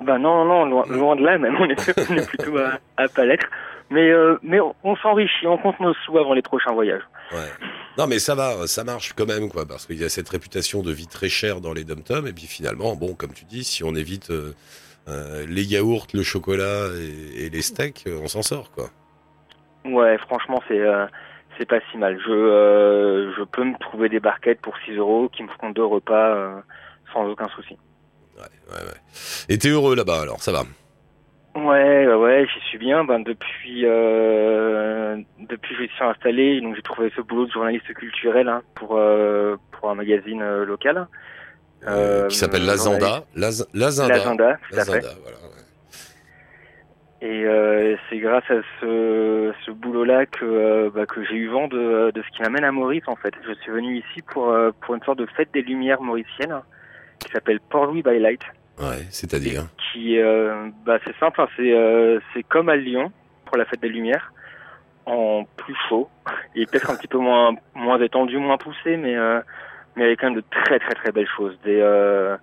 Ben 0.00 0.18
non, 0.18 0.44
non, 0.44 0.64
loin, 0.64 0.84
loin 0.88 1.14
de 1.14 1.22
là, 1.22 1.38
même 1.38 1.54
on 1.60 1.66
est, 1.66 2.10
on 2.10 2.16
est 2.16 2.26
plutôt 2.26 2.58
à, 2.58 2.80
à 2.96 3.06
pas 3.06 3.24
l'être. 3.24 3.46
Mais, 3.92 4.10
euh, 4.10 4.38
mais 4.42 4.58
on, 4.84 4.96
s'enrichit, 4.96 5.46
on 5.46 5.58
compte 5.58 5.78
nos 5.78 5.92
sous 6.06 6.16
avant 6.16 6.32
les 6.32 6.40
prochains 6.40 6.72
voyages. 6.72 7.02
Ouais. 7.30 7.50
Non, 7.98 8.06
mais 8.06 8.18
ça 8.18 8.34
va, 8.34 8.66
ça 8.66 8.84
marche 8.84 9.12
quand 9.12 9.26
même, 9.26 9.50
quoi, 9.50 9.66
parce 9.66 9.84
qu'il 9.84 10.00
y 10.00 10.04
a 10.04 10.08
cette 10.08 10.30
réputation 10.30 10.82
de 10.82 10.90
vie 10.90 11.06
très 11.06 11.28
chère 11.28 11.60
dans 11.60 11.74
les 11.74 11.84
dom-toms, 11.84 12.26
et 12.26 12.32
puis 12.32 12.46
finalement, 12.46 12.96
bon, 12.96 13.14
comme 13.14 13.34
tu 13.34 13.44
dis, 13.44 13.64
si 13.64 13.84
on 13.84 13.94
évite 13.94 14.30
euh, 14.30 14.54
euh, 15.08 15.44
les 15.46 15.64
yaourts, 15.64 16.06
le 16.14 16.22
chocolat 16.22 16.86
et, 16.98 17.44
et 17.44 17.50
les 17.50 17.60
steaks, 17.60 18.04
on 18.06 18.28
s'en 18.28 18.40
sort, 18.40 18.70
quoi. 18.70 18.86
Ouais, 19.84 20.16
franchement, 20.18 20.62
c'est 20.68 20.80
c'est 21.58 21.66
pas 21.66 21.80
si 21.90 21.98
mal. 21.98 22.18
Je, 22.24 23.34
je 23.36 23.44
peux 23.44 23.64
me 23.64 23.76
trouver 23.78 24.08
des 24.08 24.20
barquettes 24.20 24.62
pour 24.62 24.74
6 24.86 24.92
euros 24.92 25.28
qui 25.28 25.42
me 25.42 25.48
feront 25.48 25.70
deux 25.70 25.84
repas 25.84 26.62
sans 27.12 27.26
aucun 27.26 27.48
souci. 27.48 27.76
Ouais, 28.38 28.42
ouais, 28.70 28.86
ouais. 28.86 29.00
Et 29.48 29.58
t'es 29.58 29.68
heureux 29.68 29.94
là-bas, 29.96 30.22
alors, 30.22 30.40
ça 30.40 30.52
va? 30.52 30.62
Ouais, 31.54 32.06
ouais, 32.14 32.46
j'y 32.46 32.60
suis 32.68 32.78
bien. 32.78 33.04
Ben 33.04 33.20
depuis, 33.20 33.82
euh, 33.84 35.16
depuis 35.40 35.74
que 35.76 35.82
je 35.82 35.88
suis 35.88 36.04
installé, 36.04 36.60
donc 36.62 36.74
j'ai 36.76 36.82
trouvé 36.82 37.12
ce 37.14 37.20
boulot 37.20 37.46
de 37.46 37.52
journaliste 37.52 37.92
culturel 37.94 38.48
hein, 38.48 38.62
pour 38.74 38.96
euh, 38.96 39.56
pour 39.72 39.90
un 39.90 39.94
magazine 39.94 40.40
euh, 40.42 40.64
local. 40.64 41.06
Euh, 41.86 42.24
Euh, 42.24 42.28
qui 42.28 42.36
s'appelle 42.36 42.64
l'Azanda. 42.64 43.24
L'Az- 43.36 43.68
L'Azanda. 43.74 44.14
L'agenda, 44.16 44.56
tout 44.70 44.78
à 44.78 44.84
fait. 44.84 44.92
L'Azanda, 44.92 45.14
voilà. 45.22 45.36
ouais. 45.36 45.48
Et 47.24 47.44
euh, 47.44 47.96
c'est 48.08 48.18
grâce 48.18 48.48
à 48.50 48.60
ce, 48.80 49.52
ce 49.66 49.70
boulot-là 49.70 50.26
que, 50.26 50.44
euh, 50.44 50.90
bah, 50.92 51.06
que 51.06 51.22
j'ai 51.24 51.34
eu 51.36 51.48
vent 51.48 51.68
de, 51.68 52.10
de 52.12 52.22
ce 52.22 52.28
qui 52.36 52.42
m'amène 52.42 52.64
à 52.64 52.72
Maurice 52.72 53.06
en 53.06 53.14
fait. 53.16 53.32
Je 53.46 53.52
suis 53.60 53.70
venu 53.70 53.96
ici 53.98 54.22
pour, 54.32 54.48
euh, 54.50 54.70
pour 54.80 54.94
une 54.94 55.02
sorte 55.02 55.18
de 55.18 55.26
fête 55.26 55.50
des 55.52 55.62
Lumières 55.62 56.00
mauriciennes 56.02 56.60
qui 57.20 57.30
s'appelle 57.30 57.60
Port-Louis 57.70 58.02
by 58.02 58.18
Light. 58.18 58.40
C'est-à-dire. 59.10 59.64
Qui, 59.92 60.18
euh, 60.18 60.68
bah, 60.84 60.98
c'est 61.04 61.16
simple, 61.18 61.40
hein, 61.40 61.48
c'est 61.56 61.72
euh, 61.72 62.20
c'est 62.32 62.42
comme 62.42 62.68
à 62.68 62.76
Lyon 62.76 63.12
pour 63.46 63.56
la 63.56 63.64
fête 63.64 63.80
des 63.80 63.88
Lumières, 63.88 64.32
en 65.06 65.44
plus 65.56 65.76
chaud 65.88 66.08
et 66.54 66.66
peut-être 66.66 66.90
un 66.90 66.96
petit 66.96 67.08
peu 67.08 67.18
moins 67.18 67.54
moins 67.74 68.00
étendu, 68.00 68.38
moins 68.38 68.58
poussé, 68.58 68.96
mais 68.96 69.16
euh, 69.16 69.40
mais 69.96 70.04
avec 70.04 70.20
quand 70.20 70.28
même 70.28 70.36
de 70.36 70.44
très 70.50 70.78
très 70.78 70.94
très 70.94 71.12
belles 71.12 71.28
choses. 71.36 71.56
Des 71.64 71.80
euh, 71.80 72.36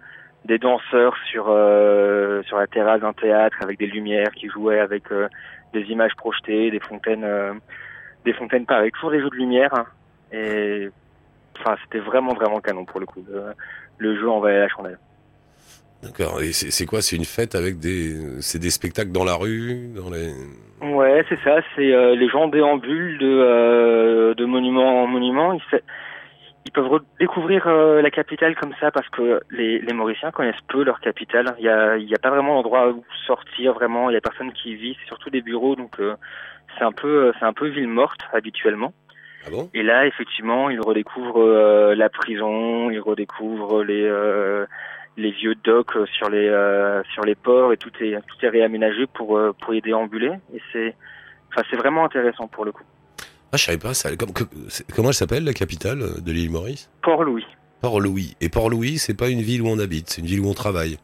des 0.46 0.58
danseurs 0.58 1.16
sur 1.30 1.46
sur 1.46 2.58
la 2.58 2.68
terrasse 2.72 3.02
d'un 3.02 3.14
théâtre 3.14 3.58
avec 3.62 3.78
des 3.78 3.88
lumières 3.88 4.32
qui 4.32 4.48
jouaient 4.48 4.80
avec 4.80 5.04
des 5.74 5.82
images 5.92 6.16
projetées, 6.16 6.72
des 6.72 6.80
fontaines 6.80 7.28
des 8.24 8.34
fontaines 8.34 8.66
pareilles, 8.66 8.92
toujours 8.92 9.12
des 9.12 9.20
jeux 9.20 9.30
de 9.30 9.36
lumière 9.36 9.74
hein. 9.74 9.86
et 10.32 10.90
enfin 11.60 11.76
c'était 11.84 12.00
vraiment 12.00 12.34
vraiment 12.34 12.62
canon 12.62 12.86
pour 12.86 13.02
le 13.02 13.06
coup. 13.06 13.24
Le, 13.30 13.54
le 13.98 14.18
jeu 14.18 14.30
en 14.30 14.40
valait 14.40 14.60
la 14.60 14.70
chandelle. 14.70 14.98
D'accord. 16.04 16.42
Et 16.42 16.54
c'est 16.54 16.86
quoi? 16.86 17.02
C'est 17.02 17.18
une 17.18 17.26
fête 17.26 17.56
avec 17.56 17.78
des, 17.80 18.16
c'est 18.42 18.60
des 18.60 18.70
spectacles 18.70 19.12
dans 19.12 19.26
la 19.26 19.36
rue, 19.36 19.90
dans 19.96 20.10
les. 20.10 20.32
Ouais, 20.82 21.26
c'est 21.28 21.40
ça. 21.44 21.60
C'est 21.76 21.94
euh, 21.94 22.16
les 22.16 22.30
gens 22.30 22.48
déambulent 22.48 23.18
de 23.18 23.28
euh, 23.28 24.34
de 24.34 24.46
monument 24.46 25.04
en 25.04 25.08
monument. 25.08 25.54
Ils, 25.54 26.72
peuvent 26.72 26.88
redécouvrir 26.88 27.68
euh, 27.68 28.02
la 28.02 28.12
capitale 28.12 28.56
comme 28.56 28.74
ça 28.80 28.92
parce 28.92 29.10
que 29.10 29.42
les, 29.50 29.80
les 29.80 29.94
Mauriciens 29.94 30.32
connaissent 30.32 30.62
peu 30.68 30.84
leur 30.84 31.02
capitale. 31.02 31.56
Il 31.58 31.66
y 31.66 31.70
a 31.70 31.98
il 31.98 32.08
y 32.08 32.14
a 32.14 32.20
pas 32.20 32.30
vraiment 32.30 32.56
d'endroit 32.56 32.92
où 32.92 33.04
sortir 33.28 33.74
vraiment. 33.74 34.10
Il 34.10 34.14
y 34.14 34.18
a 34.18 34.22
personne 34.22 34.54
qui 34.54 34.76
vit. 34.76 34.96
C'est 35.02 35.08
surtout 35.08 35.30
des 35.30 35.42
bureaux, 35.42 35.76
donc 35.76 36.00
euh, 36.00 36.16
c'est 36.78 36.86
un 36.86 36.94
peu 36.94 37.34
c'est 37.40 37.46
un 37.46 37.54
peu 37.54 37.68
ville 37.68 37.88
morte 37.88 38.22
habituellement. 38.32 38.94
Ah 39.46 39.50
bon? 39.52 39.70
Et 39.74 39.84
là, 39.84 40.06
effectivement, 40.06 40.70
ils 40.70 40.82
redécouvrent 40.82 41.42
euh, 41.42 41.96
la 41.96 42.10
prison, 42.10 42.90
ils 42.90 43.00
redécouvrent 43.00 43.84
les 43.84 44.08
les 45.20 45.32
vieux 45.32 45.56
docks 45.56 45.96
euh, 45.96 46.06
sur 46.18 46.30
les 46.30 46.48
euh, 46.48 47.02
sur 47.14 47.24
les 47.24 47.36
ports 47.36 47.72
et 47.74 47.78
tout 47.78 47.92
est 48.02 48.16
tout 48.28 48.46
est 48.46 48.50
réaménagé 48.50 49.06
pour 49.08 49.38
euh, 49.38 49.54
pour 49.62 49.74
y 49.74 49.82
déambuler 49.82 50.32
et 50.54 50.62
c'est 50.72 50.96
enfin 51.50 51.62
c'est 51.70 51.78
vraiment 51.78 52.06
intéressant 52.06 52.48
pour 52.48 52.66
le 52.66 52.72
coup. 52.72 52.84
Ah, 53.52 53.58
je 53.58 53.64
savais 53.66 53.78
pas 53.80 53.94
ça. 53.96 54.16
Comme- 54.16 54.34
que- 54.34 54.44
c'est- 54.70 54.86
comment 54.96 55.10
elle 55.10 55.14
s'appelle 55.16 55.44
la 55.44 55.54
capitale 55.54 56.00
de 56.24 56.32
l'île 56.32 56.52
Maurice? 56.52 56.90
Port-Louis. 57.02 57.46
Port-Louis. 57.82 58.36
Et 58.42 58.50
Port-Louis, 58.50 58.98
c'est 59.00 59.18
pas 59.18 59.30
une 59.30 59.42
ville 59.42 59.62
où 59.64 59.68
on 59.68 59.80
habite, 59.80 60.10
c'est 60.10 60.22
une 60.22 60.28
ville 60.28 60.42
où 60.42 60.50
on 60.50 60.54
travaille. 60.54 60.98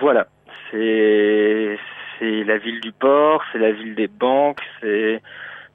Voilà, 0.00 0.26
c'est 0.70 1.78
c'est 2.18 2.44
la 2.44 2.58
ville 2.58 2.80
du 2.80 2.92
port, 2.92 3.42
c'est 3.52 3.58
la 3.58 3.72
ville 3.72 3.94
des 3.94 4.08
banques, 4.08 4.60
c'est 4.80 5.20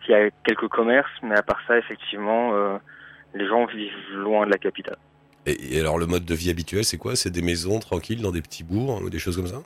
il 0.07 0.11
y 0.11 0.13
a 0.13 0.29
quelques 0.45 0.67
commerces, 0.67 1.09
mais 1.21 1.35
à 1.37 1.43
part 1.43 1.59
ça, 1.67 1.77
effectivement, 1.77 2.53
euh, 2.53 2.77
les 3.33 3.47
gens 3.47 3.65
vivent 3.65 3.93
loin 4.13 4.45
de 4.45 4.51
la 4.51 4.57
capitale. 4.57 4.97
Et, 5.45 5.77
et 5.77 5.79
alors 5.79 5.97
le 5.97 6.05
mode 6.05 6.25
de 6.25 6.33
vie 6.33 6.49
habituel, 6.49 6.83
c'est 6.85 6.97
quoi? 6.97 7.15
C'est 7.15 7.29
des 7.29 7.41
maisons 7.41 7.79
tranquilles 7.79 8.21
dans 8.21 8.31
des 8.31 8.41
petits 8.41 8.63
bourgs 8.63 9.01
ou 9.01 9.09
des 9.09 9.19
choses 9.19 9.35
comme 9.35 9.47
ça? 9.47 9.61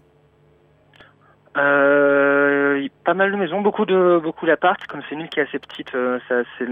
Euh, 1.57 2.87
pas 3.03 3.13
mal 3.13 3.31
de 3.31 3.37
maisons, 3.37 3.61
beaucoup 3.61 3.85
de 3.85 4.19
beaucoup 4.21 4.45
d'appart. 4.45 4.85
Comme 4.87 5.01
c'est 5.07 5.15
une 5.15 5.21
île 5.21 5.29
qui 5.29 5.39
est 5.39 5.43
assez 5.43 5.59
petite, 5.59 5.93
euh, 5.95 6.19
ça, 6.27 6.35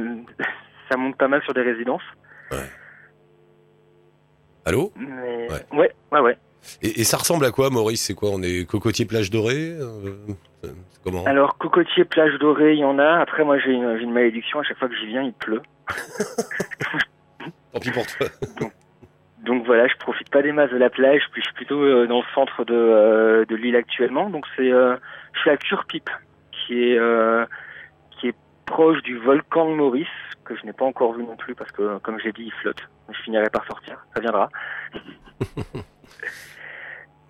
ça 0.89 0.97
monte 0.97 1.17
pas 1.17 1.27
mal 1.27 1.41
sur 1.43 1.53
des 1.53 1.61
résidences. 1.61 2.03
Allô? 4.65 4.91
Mais... 4.95 5.47
Ouais. 5.51 5.65
Ouais, 5.71 5.91
ouais, 6.11 6.19
ouais. 6.19 6.37
et, 6.81 7.01
et 7.01 7.03
ça 7.03 7.17
ressemble 7.17 7.45
à 7.45 7.51
quoi, 7.51 7.69
Maurice? 7.69 8.03
C'est 8.03 8.15
quoi 8.15 8.29
On 8.31 8.41
est 8.41 8.67
cocotier 8.67 9.05
plage 9.05 9.29
dorée 9.29 9.75
euh, 9.79 10.17
Comment? 11.03 11.23
Alors 11.25 11.57
cocotier, 11.57 12.05
plage 12.05 12.33
dorée, 12.39 12.73
il 12.73 12.79
y 12.79 12.85
en 12.85 12.97
a. 12.97 13.19
Après, 13.19 13.43
moi, 13.43 13.59
j'ai 13.59 13.71
une, 13.71 14.11
malédiction. 14.11 14.59
À 14.59 14.63
chaque 14.63 14.77
fois 14.77 14.89
que 14.89 14.95
j'y 14.95 15.07
viens, 15.07 15.21
il 15.21 15.33
pleut. 15.33 15.61
Tant 17.73 17.79
pis 17.79 17.91
pour 17.91 18.05
toi. 18.07 18.27
Donc 18.59 18.73
voilà, 19.65 19.87
je 19.87 19.95
profite 19.97 20.29
pas 20.29 20.41
des 20.41 20.51
masses 20.51 20.71
de 20.71 20.77
la 20.77 20.89
plage. 20.89 21.23
Puis 21.31 21.41
je 21.41 21.47
suis 21.47 21.55
plutôt 21.55 21.81
euh, 21.81 22.07
dans 22.07 22.19
le 22.19 22.25
centre 22.33 22.63
de, 22.65 22.73
euh, 22.73 23.45
de 23.45 23.55
l'île 23.55 23.75
actuellement. 23.75 24.29
Donc 24.29 24.45
c'est, 24.55 24.71
euh, 24.71 24.95
je 25.33 25.39
suis 25.39 25.49
à 25.49 25.57
Curpipe, 25.57 26.09
qui 26.51 26.91
est 26.91 26.99
qui 28.11 28.29
est 28.29 28.35
proche 28.65 29.01
du 29.03 29.17
volcan 29.17 29.69
de 29.69 29.75
Maurice, 29.75 30.07
que 30.45 30.55
je 30.55 30.65
n'ai 30.65 30.73
pas 30.73 30.85
encore 30.85 31.13
vu 31.13 31.23
non 31.23 31.35
plus 31.35 31.55
parce 31.55 31.71
que, 31.71 31.97
comme 31.99 32.19
j'ai 32.19 32.31
dit, 32.31 32.43
il 32.45 32.53
flotte. 32.53 32.81
Je 33.11 33.21
finirai 33.21 33.49
par 33.51 33.65
sortir. 33.65 34.03
Ça 34.15 34.21
viendra. 34.21 34.49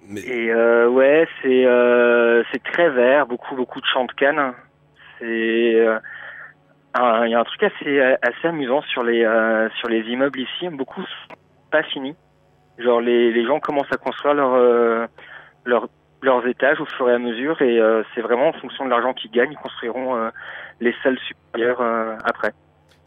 Mais 0.08 0.21
Et 0.21 0.51
euh, 0.51 0.88
ouais, 0.88 1.28
c'est 1.41 1.65
euh, 1.65 2.43
c'est 2.51 2.63
très 2.63 2.89
vert, 2.89 3.25
beaucoup 3.25 3.56
beaucoup 3.56 3.82
de 3.82 3.86
champs 3.88 4.06
de 4.06 4.12
canne. 4.12 4.54
C'est 5.17 5.25
euh, 5.25 5.99
il 7.25 7.32
y 7.32 7.34
a 7.34 7.39
un 7.39 7.43
truc 7.43 7.63
assez 7.63 7.99
assez 8.21 8.47
amusant 8.47 8.82
sur 8.84 9.04
les 9.04 9.23
sur 9.80 9.89
les 9.89 10.01
immeubles 10.01 10.39
ici, 10.39 10.69
beaucoup 10.69 11.04
pas 11.75 11.83
finis. 11.83 12.15
Genre 12.77 13.01
les 13.01 13.31
les 13.31 13.45
gens 13.45 13.59
commencent 13.59 13.91
à 13.91 13.97
construire 13.97 14.33
leur 14.33 14.53
euh, 14.53 15.05
leur 15.65 15.88
leurs 16.21 16.45
étages 16.47 16.79
au 16.81 16.85
fur 16.85 17.09
et 17.09 17.13
à 17.13 17.19
mesure 17.19 17.61
et 17.61 17.79
euh, 17.79 18.03
c'est 18.13 18.21
vraiment 18.21 18.47
en 18.49 18.53
fonction 18.53 18.85
de 18.85 18.89
l'argent 18.89 19.13
qu'ils 19.13 19.31
gagnent, 19.31 19.51
ils 19.51 19.57
construiront 19.67 20.15
euh, 20.15 20.29
les 20.79 20.93
salles 21.03 21.19
supérieures 21.27 21.81
après. 22.23 22.51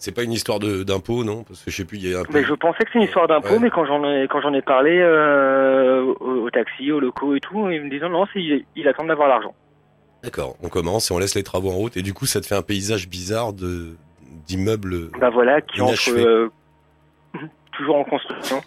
C'est 0.01 0.15
pas 0.15 0.23
une 0.23 0.33
histoire 0.33 0.61
de 0.61 0.85
d'impôt, 0.85 1.25
non? 1.25 1.43
Parce 1.43 1.65
que 1.65 1.71
je 1.73 1.77
sais 1.77 1.85
plus, 1.85 1.99
il 1.99 2.09
y 2.09 2.15
a 2.15 2.21
un 2.21 2.23
peu. 2.23 2.33
Mais 2.33 2.45
je 2.45 2.55
pensais 2.55 2.85
que 2.85 2.91
c'est 2.93 2.99
une 3.01 3.05
histoire 3.11 3.27
d'impôt, 3.27 3.55
Ouais. 3.55 3.59
mais 3.59 3.71
quand 3.71 3.85
j'en 3.85 4.05
ai 4.09 4.29
quand 4.29 4.41
j'en 4.41 4.55
ai 4.55 4.63
parlé 4.63 4.97
euh, 5.01 6.03
aux, 6.21 6.45
aux 6.47 6.51
taxis, 6.51 6.93
aux 6.93 7.01
locaux 7.01 7.35
et 7.35 7.41
tout, 7.41 7.69
ils 7.69 7.83
me 7.83 7.91
disaient 7.91 8.09
non, 8.09 8.25
c'est 8.33 8.41
il, 8.41 8.65
il 8.77 8.87
attend 8.87 9.05
d'avoir 9.05 9.27
l'argent. 9.29 9.55
D'accord, 10.23 10.55
on 10.63 10.69
commence 10.69 11.11
et 11.11 11.15
on 11.15 11.19
laisse 11.19 11.35
les 11.35 11.43
travaux 11.43 11.71
en 11.71 11.79
route 11.83 11.97
et 11.97 12.03
du 12.03 12.15
coup 12.15 12.27
ça 12.27 12.41
te 12.41 12.47
fait 12.47 12.55
un 12.55 12.63
paysage 12.63 13.09
bizarre 13.09 13.53
de 13.53 13.97
d'immeubles. 14.47 15.11
Bah 15.21 15.31
voilà, 15.31 15.61
qui 15.61 15.81
entre 15.81 16.11
euh, 16.17 16.49
toujours 17.79 17.97
en 17.97 18.05
construction. 18.05 18.61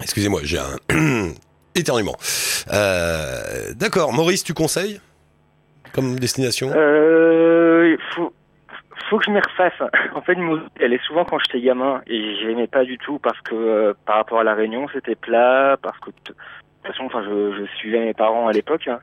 Excusez-moi, 0.00 0.40
j'ai 0.42 0.58
un 0.58 0.76
éternuement. 1.74 2.16
Euh, 2.72 3.72
D'accord, 3.76 4.12
Maurice, 4.12 4.42
tu 4.42 4.54
conseilles 4.54 5.00
comme 5.94 6.18
destination? 6.18 6.70
Euh, 6.74 7.96
faut, 8.14 8.32
faut 9.10 9.18
que 9.18 9.24
je 9.26 9.30
m'y 9.30 9.40
refasse. 9.40 9.74
En 10.14 10.22
fait, 10.22 10.36
elle 10.80 10.94
est 10.94 11.02
souvent 11.04 11.24
quand 11.24 11.38
j'étais 11.38 11.60
gamin 11.60 12.00
et 12.06 12.36
je 12.36 12.46
l'aimais 12.46 12.66
pas 12.66 12.84
du 12.84 12.96
tout 12.98 13.18
parce 13.18 13.38
que 13.42 13.54
euh, 13.54 13.94
par 14.06 14.16
rapport 14.16 14.40
à 14.40 14.44
la 14.44 14.54
Réunion, 14.54 14.86
c'était 14.92 15.14
plat, 15.14 15.76
parce 15.82 15.98
que 16.00 16.10
de 16.10 16.16
toute 16.24 16.36
façon, 16.86 17.04
enfin, 17.04 17.22
je, 17.22 17.58
je 17.58 17.64
suivais 17.76 18.00
mes 18.00 18.14
parents 18.14 18.48
à 18.48 18.52
l'époque, 18.52 18.88
hein. 18.88 19.00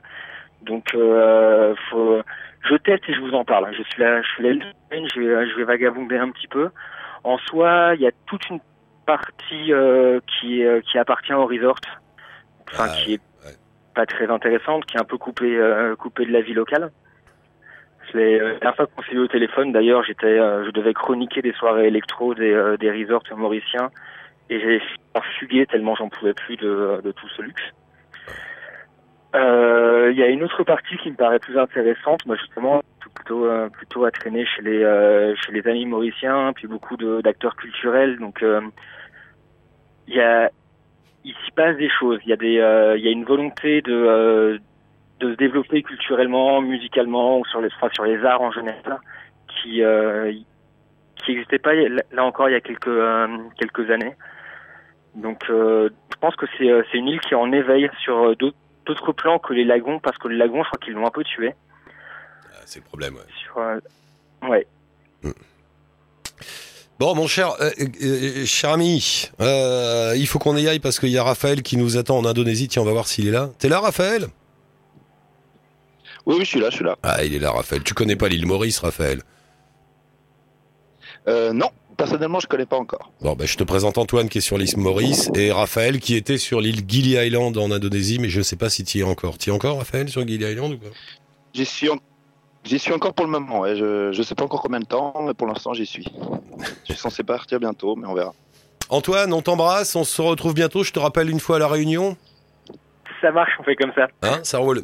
donc 0.62 0.90
faut, 1.90 2.22
je 2.68 2.74
teste 2.76 3.08
et 3.08 3.14
je 3.14 3.20
vous 3.20 3.34
en 3.34 3.44
parle. 3.44 3.72
Je 3.72 3.82
suis 3.84 4.02
là, 4.02 4.20
je 4.22 4.28
suis 4.28 4.42
là, 4.42 4.66
je 4.90 5.56
vais 5.56 5.64
vagabonder 5.64 6.16
un 6.16 6.30
petit 6.30 6.48
peu. 6.48 6.70
En 7.24 7.38
soi, 7.38 7.92
il 7.94 8.00
y 8.00 8.06
a 8.06 8.12
toute 8.26 8.48
une 8.48 8.60
partie 9.06 9.72
euh, 9.72 10.20
qui, 10.26 10.64
euh, 10.64 10.80
qui 10.80 10.98
appartient 10.98 11.32
au 11.34 11.46
resort, 11.46 11.80
enfin 12.72 12.86
Ah, 12.88 12.96
qui 12.96 13.14
est 13.14 13.20
ouais. 13.44 13.52
pas 13.94 14.06
très 14.06 14.30
intéressante, 14.30 14.86
qui 14.86 14.96
est 14.96 15.00
un 15.00 15.04
peu 15.04 15.18
coupée, 15.18 15.56
euh, 15.56 15.96
coupée 15.96 16.24
de 16.26 16.32
la 16.32 16.40
vie 16.40 16.54
locale. 16.54 16.90
C'est 18.12 18.40
euh, 18.40 18.54
la 18.54 18.58
dernière 18.58 18.76
fois 18.76 18.86
qu'on 18.86 19.02
s'est 19.02 19.12
vu 19.12 19.20
au 19.20 19.28
téléphone, 19.28 19.72
d'ailleurs, 19.72 20.02
j'étais, 20.04 20.26
euh, 20.26 20.64
je 20.64 20.70
devais 20.70 20.94
chroniquer 20.94 21.42
des 21.42 21.52
soirées 21.52 21.86
électro 21.88 22.34
des, 22.34 22.52
euh, 22.52 22.76
des 22.76 22.90
resorts 22.90 23.22
mauriciens 23.36 23.90
et 24.48 24.58
j'ai 24.60 24.82
fuguer 25.38 25.66
tellement 25.66 25.94
j'en 25.94 26.08
pouvais 26.08 26.34
plus 26.34 26.56
de, 26.56 27.00
de 27.04 27.12
tout 27.12 27.28
ce 27.36 27.42
luxe. 27.42 27.62
Euh, 29.34 30.10
Il 30.12 30.18
y 30.18 30.22
a 30.22 30.26
une 30.28 30.42
autre 30.42 30.64
partie 30.64 30.96
qui 30.98 31.10
me 31.10 31.16
paraît 31.16 31.38
plus 31.38 31.58
intéressante, 31.58 32.26
moi 32.26 32.36
justement, 32.36 32.82
plutôt 33.08 33.46
euh, 33.46 33.68
plutôt 33.68 34.04
à 34.04 34.10
traîner 34.10 34.44
chez 34.46 34.62
les 34.62 34.82
euh, 34.82 35.34
chez 35.36 35.52
les 35.52 35.66
amis 35.66 35.86
mauriciens, 35.86 36.52
puis 36.54 36.66
beaucoup 36.66 36.96
d'acteurs 36.96 37.56
culturels. 37.56 38.18
Donc 38.18 38.42
euh, 38.42 38.60
il 40.06 40.14
y 40.14 40.20
a 40.20 40.50
il 41.24 41.34
s'y 41.44 41.50
passe 41.52 41.76
des 41.76 41.90
choses. 41.90 42.20
Il 42.24 42.30
y 42.30 42.32
a 42.32 42.36
des 42.36 42.96
il 42.98 43.04
y 43.04 43.08
a 43.08 43.10
une 43.10 43.24
volonté 43.24 43.82
de 43.82 44.60
de 45.20 45.32
se 45.32 45.36
développer 45.36 45.82
culturellement, 45.82 46.60
musicalement 46.60 47.38
ou 47.38 47.44
sur 47.46 47.60
les 47.60 47.70
sur 47.92 48.04
les 48.04 48.24
arts 48.24 48.42
en 48.42 48.52
général 48.52 48.98
qui 49.48 49.82
qui 51.16 51.32
n'existait 51.32 51.58
pas 51.58 51.74
là 51.74 52.24
encore 52.24 52.48
il 52.48 52.52
y 52.52 52.56
a 52.56 52.60
quelques 52.60 53.00
quelques 53.58 53.90
années. 53.90 54.14
Donc 55.14 55.44
je 55.48 56.16
pense 56.20 56.36
que 56.36 56.46
c'est 56.56 56.70
c'est 56.90 56.98
une 56.98 57.08
île 57.08 57.20
qui 57.20 57.34
est 57.34 57.36
en 57.36 57.52
éveil 57.52 57.90
sur 58.02 58.36
d'autres 58.36 59.12
plans 59.12 59.38
que 59.38 59.52
les 59.52 59.64
lagons 59.64 59.98
parce 59.98 60.18
que 60.18 60.28
les 60.28 60.36
lagons 60.36 60.62
je 60.62 60.68
crois 60.68 60.78
qu'ils 60.80 60.94
l'ont 60.94 61.06
un 61.06 61.10
peu 61.10 61.24
tué. 61.24 61.54
C'est 62.66 62.78
le 62.80 62.84
problème, 62.84 63.14
ouais. 63.14 63.22
Sur 63.44 63.58
euh, 63.58 63.78
ouais. 64.48 64.66
Bon, 66.98 67.14
mon 67.14 67.26
cher, 67.26 67.54
euh, 67.60 67.70
euh, 68.02 68.44
cher 68.44 68.70
ami, 68.70 69.30
euh, 69.40 70.14
il 70.16 70.26
faut 70.26 70.38
qu'on 70.38 70.56
y 70.56 70.68
aille 70.68 70.80
parce 70.80 70.98
qu'il 71.00 71.08
y 71.08 71.16
a 71.18 71.24
Raphaël 71.24 71.62
qui 71.62 71.76
nous 71.78 71.96
attend 71.96 72.18
en 72.18 72.26
Indonésie. 72.26 72.68
Tiens, 72.68 72.82
on 72.82 72.84
va 72.84 72.92
voir 72.92 73.08
s'il 73.08 73.26
est 73.26 73.30
là. 73.30 73.50
T'es 73.58 73.68
là, 73.70 73.80
Raphaël? 73.80 74.26
Oui, 76.26 76.36
oui, 76.38 76.44
je 76.44 76.50
suis 76.50 76.60
là, 76.60 76.68
je 76.68 76.76
suis 76.76 76.84
là. 76.84 76.96
Ah, 77.02 77.24
il 77.24 77.34
est 77.34 77.38
là, 77.38 77.52
Raphaël. 77.52 77.82
Tu 77.82 77.94
connais 77.94 78.16
pas 78.16 78.28
l'île 78.28 78.46
Maurice, 78.46 78.78
Raphaël? 78.80 79.22
Euh, 81.26 81.54
non, 81.54 81.70
personnellement, 81.96 82.38
je 82.38 82.46
connais 82.46 82.66
pas 82.66 82.76
encore. 82.76 83.10
Bon, 83.22 83.32
ben, 83.34 83.46
je 83.46 83.56
te 83.56 83.64
présente 83.64 83.96
Antoine 83.96 84.28
qui 84.28 84.38
est 84.38 84.42
sur 84.42 84.58
l'île 84.58 84.76
Maurice 84.76 85.30
et 85.34 85.52
Raphaël 85.52 86.00
qui 86.00 86.14
était 86.16 86.38
sur 86.38 86.60
l'île 86.60 86.82
Gili 86.86 87.12
Island 87.16 87.56
en 87.56 87.70
Indonésie, 87.70 88.18
mais 88.18 88.28
je 88.28 88.42
sais 88.42 88.56
pas 88.56 88.68
si 88.68 88.84
tu 88.84 88.98
y 88.98 89.00
es 89.00 89.04
encore. 89.04 89.38
Tu 89.38 89.48
y 89.48 89.52
es 89.52 89.56
encore, 89.56 89.78
Raphaël, 89.78 90.10
sur 90.10 90.26
Gili 90.26 90.44
Island 90.44 90.74
ou 90.74 90.78
pas? 90.78 90.88
J'y 91.54 91.64
suis, 91.64 91.88
en- 91.88 91.96
j'y 92.64 92.78
suis 92.78 92.92
encore 92.92 93.14
pour 93.14 93.26
le 93.26 93.32
moment. 93.32 93.60
ouais. 93.60 93.76
Je, 93.76 94.12
je 94.12 94.22
sais 94.22 94.34
pas 94.34 94.44
encore 94.44 94.62
combien 94.62 94.80
de 94.80 94.84
temps, 94.86 95.22
mais 95.26 95.34
pour 95.34 95.46
l'instant, 95.46 95.74
j'y 95.74 95.86
suis. 95.86 96.06
je 96.84 96.92
suis 96.92 97.00
censé 97.00 97.22
partir 97.22 97.58
bientôt, 97.60 97.96
mais 97.96 98.06
on 98.06 98.14
verra. 98.14 98.32
Antoine, 98.88 99.32
on 99.32 99.42
t'embrasse, 99.42 99.94
on 99.94 100.04
se 100.04 100.20
retrouve 100.20 100.54
bientôt. 100.54 100.82
Je 100.82 100.92
te 100.92 100.98
rappelle 100.98 101.30
une 101.30 101.40
fois 101.40 101.56
à 101.56 101.58
la 101.60 101.68
réunion. 101.68 102.16
Ça 103.20 103.30
marche, 103.32 103.52
on 103.60 103.62
fait 103.64 103.76
comme 103.76 103.92
ça. 103.94 104.06
Hein, 104.22 104.40
ça 104.44 104.58
roule. 104.58 104.82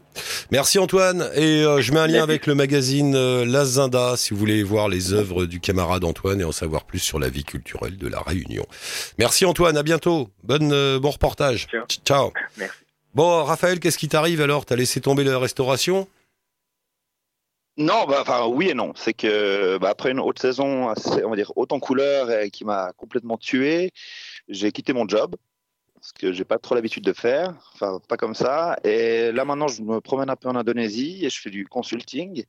Merci 0.51 0.79
Antoine. 0.79 1.27
Et 1.37 1.65
euh, 1.65 1.81
je 1.81 1.91
mets 1.93 2.01
un 2.01 2.07
lien 2.07 2.13
Merci. 2.19 2.23
avec 2.31 2.47
le 2.47 2.55
magazine 2.55 3.15
euh, 3.17 3.47
La 3.47 3.65
Zinda 3.65 4.15
si 4.19 4.35
vous 4.35 4.39
voulez 4.39 4.63
voir 4.63 4.89
les 4.91 5.15
œuvres 5.15 5.47
du 5.47 5.59
camarade 5.59 6.05
Antoine 6.05 6.43
et 6.43 6.45
en 6.45 6.53
savoir 6.53 6.85
plus 6.85 6.99
sur 6.99 7.19
la 7.19 7.31
vie 7.31 7.45
culturelle 7.45 7.97
de 7.97 8.07
la 8.09 8.21
Réunion. 8.21 8.67
Merci 9.19 9.47
Antoine, 9.47 9.79
à 9.79 9.83
bientôt. 9.83 10.29
Bonne, 10.45 10.71
euh, 10.73 11.01
bon 11.01 11.11
reportage. 11.11 11.67
Ciao. 11.69 11.85
Ciao. 12.05 12.33
Merci. 12.59 12.75
Bon, 13.15 13.43
Raphaël, 13.43 13.81
qu'est-ce 13.81 13.97
qui 13.97 14.09
t'arrive 14.09 14.43
alors? 14.43 14.67
T'as 14.67 14.77
laissé 14.77 15.01
tomber 15.01 15.25
la 15.25 15.39
restauration? 15.39 16.07
Non, 17.79 18.07
bah, 18.07 18.19
enfin, 18.23 18.47
oui 18.47 18.71
et 18.71 18.75
non. 18.75 18.93
C'est 18.97 19.13
que 19.13 19.77
bah, 19.79 19.91
après 19.91 20.11
une 20.11 20.21
haute 20.21 20.39
saison, 20.39 20.89
assez, 20.89 21.25
on 21.25 21.31
va 21.31 21.37
dire 21.37 21.53
haute 21.57 21.73
en 21.73 21.81
couleur 21.81 22.31
et 22.31 22.51
qui 22.51 22.65
m'a 22.65 22.93
complètement 22.97 23.37
tué, 23.37 23.93
j'ai 24.49 24.73
quitté 24.73 24.93
mon 24.95 25.07
job 25.07 25.37
parce 25.95 26.13
que 26.13 26.33
j'ai 26.33 26.45
pas 26.45 26.59
trop 26.59 26.75
l'habitude 26.75 27.05
de 27.05 27.13
faire, 27.13 27.55
enfin 27.75 27.99
pas 28.09 28.17
comme 28.17 28.35
ça. 28.35 28.79
Et 28.85 29.31
là 29.33 29.45
maintenant, 29.45 29.69
je 29.69 29.83
me 29.83 30.01
promène 30.01 30.31
un 30.31 30.37
peu 30.37 30.49
en 30.49 30.57
Indonésie 30.57 31.25
et 31.25 31.31
je 31.31 31.41
fais 31.41 31.51
du 31.51 31.67
consulting. 31.67 32.45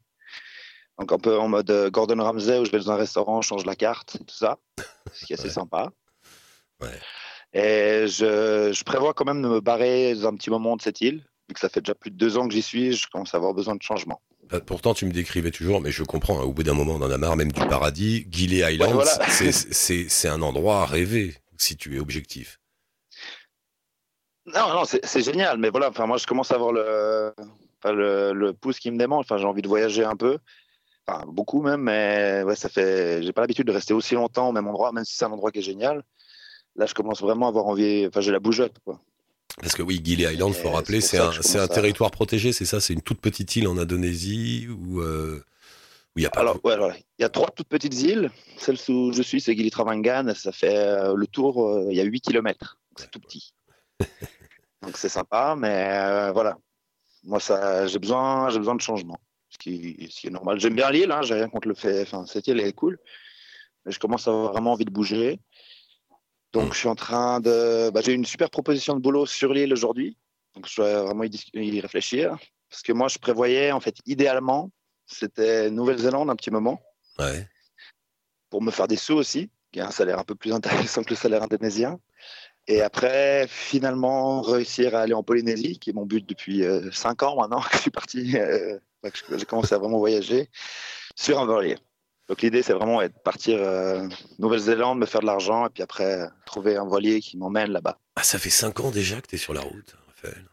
Donc 0.99 1.11
un 1.11 1.17
peu 1.19 1.37
en 1.37 1.47
mode 1.47 1.69
euh, 1.71 1.89
Gordon 1.89 2.21
Ramsay 2.23 2.59
où 2.59 2.65
je 2.65 2.71
vais 2.71 2.79
dans 2.79 2.91
un 2.91 2.95
restaurant, 2.95 3.41
je 3.41 3.47
change 3.49 3.65
la 3.65 3.75
carte, 3.75 4.17
tout 4.25 4.35
ça, 4.35 4.57
ce 5.11 5.25
qui 5.25 5.33
est 5.33 5.35
assez 5.39 5.47
Ouais. 5.47 5.53
sympa. 5.53 5.91
Ouais. 6.81 6.99
Et 7.53 8.07
je, 8.07 8.71
je 8.73 8.83
prévois 8.83 9.13
quand 9.13 9.25
même 9.25 9.41
de 9.41 9.47
me 9.47 9.59
barrer 9.59 10.13
dans 10.15 10.27
un 10.27 10.35
petit 10.35 10.49
moment 10.49 10.75
de 10.75 10.81
cette 10.81 11.01
île, 11.01 11.25
vu 11.47 11.53
que 11.53 11.59
ça 11.59 11.69
fait 11.69 11.81
déjà 11.81 11.95
plus 11.95 12.11
de 12.11 12.15
deux 12.17 12.37
ans 12.37 12.47
que 12.47 12.53
j'y 12.53 12.61
suis, 12.61 12.93
je 12.93 13.07
commence 13.09 13.33
à 13.33 13.37
avoir 13.37 13.53
besoin 13.53 13.75
de 13.75 13.81
changement. 13.81 14.21
Bah, 14.49 14.59
Pourtant, 14.61 14.93
tu 14.93 15.05
me 15.05 15.11
décrivais 15.11 15.51
toujours, 15.51 15.81
mais 15.81 15.91
je 15.91 16.03
comprends. 16.03 16.39
hein, 16.39 16.43
au 16.43 16.53
bout 16.53 16.63
d'un 16.63 16.73
moment, 16.73 16.93
on 16.93 17.01
en 17.01 17.11
a 17.11 17.17
marre 17.17 17.35
même 17.35 17.51
du 17.51 17.59
paradis. 17.67 18.25
Gili 18.31 18.57
Island, 18.59 18.89
Ouais, 18.89 18.93
voilà. 19.03 19.29
c'est- 19.29 20.27
un 20.27 20.41
endroit 20.41 20.81
à 20.81 20.85
rêver 20.85 21.35
si 21.57 21.75
tu 21.77 21.95
es 21.95 21.99
objectif. 21.99 22.59
Non, 24.45 24.69
non, 24.73 24.85
c'est 24.85 25.05
c'est 25.05 25.21
génial, 25.21 25.57
mais 25.57 25.69
voilà, 25.69 25.89
enfin, 25.89 26.05
moi, 26.05 26.17
je 26.17 26.25
commence 26.25 26.51
à 26.51 26.55
avoir 26.55 26.71
le, 26.71 27.33
enfin, 27.83 27.91
le, 27.93 28.31
le 28.33 28.53
pouce 28.53 28.79
qui 28.79 28.91
me 28.91 28.97
démange. 28.97 29.25
Enfin, 29.25 29.37
j'ai 29.37 29.45
envie 29.45 29.61
de 29.61 29.67
voyager 29.67 30.05
un 30.05 30.15
peu, 30.15 30.37
enfin, 31.05 31.25
beaucoup 31.27 31.61
même, 31.61 31.81
mais 31.81 32.43
ouais, 32.45 32.55
ça 32.55 32.69
fait, 32.69 33.21
j'ai 33.23 33.33
pas 33.33 33.41
l'habitude 33.41 33.67
de 33.67 33.73
rester 33.73 33.93
aussi 33.93 34.15
longtemps 34.15 34.47
au 34.49 34.51
même 34.53 34.67
endroit, 34.67 34.93
même 34.93 35.03
si 35.03 35.15
c'est 35.17 35.25
un 35.25 35.31
endroit 35.31 35.51
qui 35.51 35.59
est 35.59 35.63
génial. 35.63 36.03
Là, 36.77 36.85
je 36.85 36.93
commence 36.93 37.21
vraiment 37.21 37.47
à 37.47 37.49
avoir 37.49 37.65
envie, 37.67 38.05
enfin, 38.07 38.21
j'ai 38.21 38.31
la 38.31 38.39
bougeotte, 38.39 38.79
quoi. 38.85 39.01
Parce 39.61 39.73
que 39.73 39.81
oui, 39.81 39.99
Gili 40.03 40.23
Island, 40.23 40.53
faut 40.53 40.69
Et 40.69 40.71
rappeler, 40.71 41.01
c'est 41.01 41.17
un, 41.17 41.29
à- 41.29 41.67
territoire 41.67 42.11
protégé, 42.11 42.51
c'est 42.51 42.65
ça 42.65 42.79
C'est 42.79 42.93
une 42.93 43.01
toute 43.01 43.19
petite 43.19 43.55
île 43.55 43.67
en 43.67 43.77
Indonésie 43.77 44.67
où 44.69 45.01
euh, 45.01 45.43
où 46.15 46.19
il 46.19 46.23
y 46.23 46.25
a 46.25 46.29
pas. 46.29 46.41
Alors, 46.41 46.55
de- 46.55 46.61
ouais, 46.67 46.77
voilà. 46.77 46.95
Il 47.17 47.21
y 47.21 47.25
a 47.25 47.29
trois 47.29 47.49
toutes 47.49 47.67
petites 47.67 47.99
îles. 48.01 48.29
Celle 48.57 48.77
où 48.89 49.11
je 49.13 49.21
suis, 49.21 49.41
c'est 49.41 49.55
Gili 49.55 49.71
Travangan. 49.71 50.33
Ça 50.35 50.51
fait 50.51 50.77
euh, 50.77 51.15
le 51.15 51.25
tour, 51.27 51.67
euh, 51.67 51.87
il 51.89 51.97
y 51.97 52.01
a 52.01 52.03
8 52.03 52.21
km. 52.21 52.77
C'est 52.97 53.09
tout 53.11 53.19
petit. 53.19 53.53
Donc, 54.83 54.95
c'est 54.95 55.09
sympa, 55.09 55.55
mais 55.57 56.31
voilà. 56.33 56.57
Moi, 57.23 57.39
ça, 57.39 57.87
j'ai 57.87 57.99
besoin, 57.99 58.49
j'ai 58.51 58.59
besoin 58.59 58.75
de 58.75 58.81
changement. 58.81 59.19
Ce 59.49 59.57
qui, 59.57 60.07
ce 60.11 60.21
qui 60.21 60.27
est 60.27 60.31
normal. 60.31 60.59
J'aime 60.59 60.75
bien 60.75 60.91
l'île, 60.91 61.11
hein, 61.11 61.21
j'ai 61.23 61.33
rien 61.33 61.49
contre 61.49 61.67
le 61.67 61.73
fait. 61.73 62.03
Enfin, 62.03 62.25
cette 62.25 62.47
île 62.47 62.59
elle 62.59 62.67
est 62.67 62.73
cool. 62.73 62.99
Mais 63.85 63.91
je 63.91 63.99
commence 63.99 64.27
à 64.27 64.31
avoir 64.31 64.51
vraiment 64.51 64.73
envie 64.73 64.85
de 64.85 64.91
bouger. 64.91 65.39
Donc, 66.57 66.69
Mm. 66.69 66.73
je 66.73 66.77
suis 66.79 66.87
en 66.87 66.95
train 66.95 67.39
de. 67.39 67.89
Bah, 67.91 68.01
j'ai 68.03 68.13
une 68.13 68.25
super 68.25 68.49
proposition 68.49 68.95
de 68.95 68.99
boulot 68.99 69.25
sur 69.25 69.53
l'île 69.53 69.71
aujourd'hui. 69.73 70.17
Donc, 70.55 70.67
je 70.67 70.75
dois 70.77 71.03
vraiment 71.03 71.23
y, 71.23 71.79
réfléchir. 71.79 72.35
Parce 72.69 72.81
que 72.81 72.91
moi, 72.93 73.07
je 73.07 73.17
prévoyais, 73.19 73.71
en 73.71 73.79
fait, 73.79 73.95
idéalement, 74.05 74.71
c'était 75.05 75.69
Nouvelle-Zélande 75.69 76.29
un 76.29 76.35
petit 76.35 76.51
moment 76.51 76.81
Ouais. 77.19 77.47
pour 78.49 78.61
me 78.61 78.71
faire 78.71 78.87
des 78.87 78.95
sous 78.97 79.13
aussi, 79.13 79.49
qui 79.71 79.79
est 79.79 79.83
un 79.83 79.91
salaire 79.91 80.19
un 80.19 80.23
peu 80.23 80.35
plus 80.35 80.51
intéressant 80.53 81.03
que 81.03 81.11
le 81.11 81.15
salaire 81.15 81.43
indonésien. 81.43 81.99
Et 82.67 82.81
après, 82.81 83.45
finalement, 83.47 84.41
réussir 84.41 84.95
à 84.95 85.01
aller 85.01 85.13
en 85.13 85.23
Polynésie, 85.23 85.79
qui 85.79 85.91
est 85.91 85.93
mon 85.93 86.05
but 86.05 86.27
depuis 86.27 86.63
5 86.91 87.23
ans 87.23 87.37
maintenant 87.39 87.61
que 87.61 87.77
je 87.77 87.81
suis 87.83 87.91
parti, 87.91 88.35
euh, 88.37 88.77
que 89.03 89.09
je- 89.15 89.37
j'ai 89.37 89.45
commencé 89.45 89.73
à 89.73 89.77
vraiment 89.77 89.99
voyager, 89.99 90.49
sur 91.15 91.39
un 91.39 91.45
voilier. 91.45 91.77
Donc 92.27 92.41
l'idée, 92.41 92.61
c'est 92.61 92.73
vraiment 92.73 93.01
de 93.01 93.11
partir 93.23 93.57
euh, 93.61 94.07
Nouvelle-Zélande, 94.39 94.99
me 94.99 95.05
faire 95.05 95.21
de 95.21 95.25
l'argent, 95.25 95.67
et 95.67 95.69
puis 95.69 95.81
après, 95.81 96.27
trouver 96.45 96.75
un 96.75 96.85
voilier 96.85 97.21
qui 97.21 97.37
m'emmène 97.37 97.71
là-bas. 97.71 97.97
Ah, 98.15 98.23
ça 98.23 98.37
fait 98.37 98.49
cinq 98.49 98.79
ans 98.81 98.91
déjà 98.91 99.21
que 99.21 99.27
tu 99.27 99.35
es 99.35 99.37
sur 99.37 99.53
la 99.53 99.61
route, 99.61 99.95
Raphaël. 100.07 100.45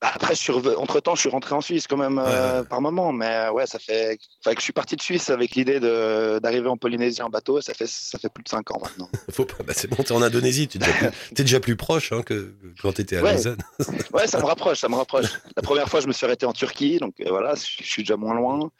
Après, 0.00 0.34
je 0.34 0.40
suis 0.40 0.52
entre 0.52 1.00
temps, 1.00 1.16
je 1.16 1.20
suis 1.20 1.28
rentré 1.28 1.56
en 1.56 1.60
Suisse 1.60 1.88
quand 1.88 1.96
même 1.96 2.22
euh, 2.24 2.62
par 2.62 2.80
moment, 2.80 3.12
mais 3.12 3.26
euh, 3.26 3.50
ouais, 3.50 3.66
ça 3.66 3.80
fait, 3.80 4.16
enfin, 4.40 4.54
que 4.54 4.60
je 4.60 4.64
suis 4.64 4.72
parti 4.72 4.94
de 4.94 5.02
Suisse 5.02 5.28
avec 5.28 5.56
l'idée 5.56 5.80
d'arriver 5.80 6.68
en 6.68 6.76
Polynésie 6.76 7.20
en 7.20 7.28
bateau. 7.28 7.60
Ça 7.60 7.74
fait 7.74 7.88
ça 7.88 8.16
fait 8.18 8.28
plus 8.28 8.44
de 8.44 8.48
5 8.48 8.70
ans 8.70 8.80
maintenant. 8.80 9.08
Faut 9.32 9.44
pas, 9.44 9.64
bah 9.64 9.72
c'est 9.74 9.88
bon, 9.88 9.96
t'es 10.02 10.12
en 10.12 10.22
Indonésie, 10.22 10.68
tu 10.68 10.78
es 10.78 11.42
déjà 11.42 11.58
plus, 11.58 11.74
proche 11.74 12.12
hein, 12.12 12.22
que 12.22 12.54
quand 12.80 12.92
t'étais 12.92 13.16
à 13.16 13.22
Ouais. 13.22 13.32
Lausanne. 13.34 13.58
Ouais, 14.12 14.26
ça 14.26 14.38
me 14.38 14.44
rapproche, 14.44 14.78
ça 14.78 14.88
me 14.88 14.94
rapproche. 14.94 15.26
La 15.56 15.62
première 15.62 15.88
fois, 15.88 16.00
je 16.00 16.06
me 16.06 16.12
suis 16.12 16.24
arrêté 16.24 16.46
en 16.46 16.52
Turquie, 16.52 16.98
donc 16.98 17.14
euh, 17.20 17.26
voilà, 17.28 17.54
je 17.56 17.82
je 17.82 17.88
suis 17.88 18.02
déjà 18.02 18.16
moins 18.16 18.34
loin. 18.34 18.70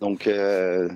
Donc 0.00 0.26
euh, 0.26 0.88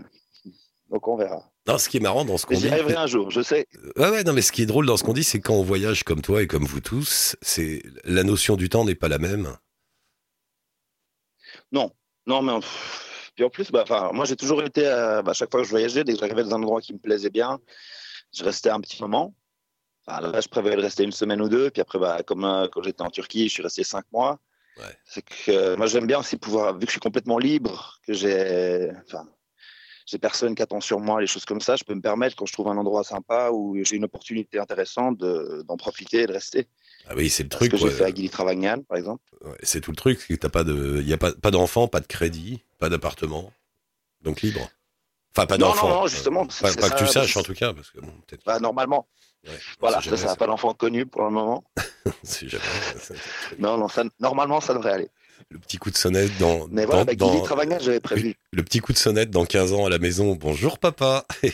donc 0.90 1.06
on 1.08 1.16
verra. 1.16 1.50
Non, 1.66 1.78
ce 1.78 1.88
qui 1.88 1.96
est 1.96 2.00
marrant 2.00 2.24
dans 2.24 2.38
ce 2.38 2.46
qu'on 2.46 2.54
Mais 2.54 2.60
j'y 2.60 2.66
dit. 2.66 2.72
arriverai 2.72 2.94
un 2.94 3.06
jour, 3.06 3.30
je 3.30 3.42
sais. 3.42 3.66
Ouais, 3.96 4.10
ouais, 4.10 4.24
non, 4.24 4.32
mais 4.32 4.42
ce 4.42 4.52
qui 4.52 4.62
est 4.62 4.66
drôle 4.66 4.86
dans 4.86 4.96
ce 4.96 5.02
qu'on 5.04 5.12
dit, 5.12 5.24
c'est 5.24 5.40
quand 5.40 5.54
on 5.54 5.62
voyage 5.62 6.04
comme 6.04 6.22
toi 6.22 6.42
et 6.42 6.46
comme 6.46 6.64
vous 6.64 6.80
tous, 6.80 7.36
c'est 7.42 7.82
la 8.04 8.22
notion 8.22 8.56
du 8.56 8.68
temps 8.68 8.84
n'est 8.84 8.94
pas 8.94 9.08
la 9.08 9.18
même. 9.18 9.56
Non, 11.72 11.92
non, 12.26 12.42
mais 12.42 12.52
puis 13.34 13.44
en 13.44 13.50
plus, 13.50 13.70
bah, 13.70 13.84
moi 14.14 14.24
j'ai 14.24 14.34
toujours 14.34 14.62
été, 14.62 14.86
euh, 14.86 15.22
bah, 15.22 15.32
à 15.32 15.34
chaque 15.34 15.50
fois 15.50 15.60
que 15.60 15.66
je 15.66 15.70
voyageais, 15.70 16.04
dès 16.04 16.14
que 16.14 16.18
j'arrivais 16.18 16.42
dans 16.42 16.54
un 16.54 16.62
endroit 16.62 16.80
qui 16.80 16.94
me 16.94 16.98
plaisait 16.98 17.30
bien, 17.30 17.58
je 18.32 18.42
restais 18.42 18.70
un 18.70 18.80
petit 18.80 19.00
moment. 19.02 19.34
Enfin, 20.06 20.22
là, 20.22 20.40
je 20.40 20.48
prévoyais 20.48 20.76
de 20.76 20.82
rester 20.82 21.04
une 21.04 21.12
semaine 21.12 21.42
ou 21.42 21.48
deux, 21.48 21.70
puis 21.70 21.82
après, 21.82 21.98
bah, 21.98 22.22
comme 22.22 22.44
euh, 22.44 22.66
quand 22.72 22.82
j'étais 22.82 23.02
en 23.02 23.10
Turquie, 23.10 23.48
je 23.48 23.52
suis 23.52 23.62
resté 23.62 23.84
cinq 23.84 24.04
mois. 24.10 24.38
Ouais. 24.78 24.96
C'est 25.04 25.22
que 25.22 25.50
euh, 25.50 25.76
moi 25.76 25.86
j'aime 25.86 26.06
bien 26.06 26.18
aussi 26.20 26.36
pouvoir, 26.36 26.74
vu 26.74 26.80
que 26.80 26.86
je 26.86 26.92
suis 26.92 27.00
complètement 27.00 27.38
libre, 27.38 27.98
que 28.06 28.12
j'ai, 28.14 28.90
enfin, 29.06 29.26
j'ai 30.06 30.18
personne 30.18 30.54
qui 30.54 30.62
attend 30.62 30.80
sur 30.80 31.00
moi, 31.00 31.20
les 31.20 31.26
choses 31.26 31.44
comme 31.44 31.60
ça, 31.60 31.76
je 31.76 31.84
peux 31.84 31.94
me 31.94 32.00
permettre 32.00 32.36
quand 32.36 32.46
je 32.46 32.52
trouve 32.52 32.68
un 32.68 32.76
endroit 32.78 33.02
sympa 33.04 33.50
où 33.52 33.76
j'ai 33.84 33.96
une 33.96 34.04
opportunité 34.04 34.58
intéressante 34.58 35.18
de- 35.18 35.64
d'en 35.66 35.76
profiter 35.76 36.22
et 36.22 36.26
de 36.26 36.32
rester. 36.32 36.68
Ah 37.08 37.14
oui, 37.16 37.28
c'est 37.28 37.42
le 37.42 37.48
truc. 37.48 37.70
que 37.72 37.76
j'ai 37.76 37.90
fait 37.90 38.04
à 38.04 38.08
Gili 38.14 38.30
Travagnan, 38.30 38.82
par 38.88 38.96
exemple. 38.98 39.22
Ouais, 39.44 39.56
c'est 39.62 39.80
tout 39.80 39.90
le 39.90 39.96
truc. 39.96 40.24
il 40.28 41.08
y 41.08 41.12
a 41.12 41.18
pas, 41.18 41.32
pas 41.32 41.50
d'enfant, 41.50 41.88
pas 41.88 42.00
de 42.00 42.06
crédit, 42.06 42.62
pas 42.78 42.88
d'appartement, 42.88 43.52
donc 44.22 44.40
libre. 44.42 44.68
Enfin, 45.36 45.46
pas 45.46 45.58
d'enfant. 45.58 45.88
non, 45.88 46.00
non, 46.02 46.06
justement, 46.06 46.42
Euh, 46.44 46.74
Pas, 46.74 46.90
que 46.90 46.98
tu 46.98 47.06
saches 47.06 47.36
en 47.36 47.42
tout 47.42 47.52
cas, 47.52 47.74
parce 47.74 47.90
que 47.90 48.00
bon, 48.00 48.12
peut-être. 48.26 48.42
Bah, 48.46 48.58
normalement. 48.58 49.06
Ouais, 49.46 49.52
Voilà, 49.80 49.96
ça, 49.96 50.02
jamais, 50.02 50.16
ça 50.16 50.26
n'a 50.28 50.36
pas 50.36 50.46
d'enfant 50.46 50.72
connu 50.72 51.04
pour 51.04 51.22
le 51.24 51.30
moment. 51.30 51.62
jamais- 52.42 52.62
Non, 53.58 53.76
non, 53.76 53.88
ça, 53.88 54.04
normalement, 54.18 54.60
ça 54.60 54.72
devrait 54.74 54.92
aller. 54.92 55.08
Le 55.50 55.58
petit 55.58 55.76
coup 55.76 55.90
de 55.90 55.96
sonnette 55.96 56.36
dans, 56.38 56.66
Mais 56.70 56.82
dans, 56.82 56.86
voilà, 56.88 57.02
avec 57.02 57.18
dans- 57.18 57.30
Gili 57.32 57.42
Travagnan, 57.44 57.78
j'avais 57.80 58.00
prévu. 58.00 58.34
le 58.52 58.62
petit 58.62 58.80
coup 58.80 58.92
de 58.92 58.98
sonnette 58.98 59.30
dans 59.30 59.44
15 59.44 59.72
ans 59.72 59.86
à 59.86 59.88
la 59.90 59.98
maison. 59.98 60.34
Bonjour 60.34 60.78
papa. 60.78 61.24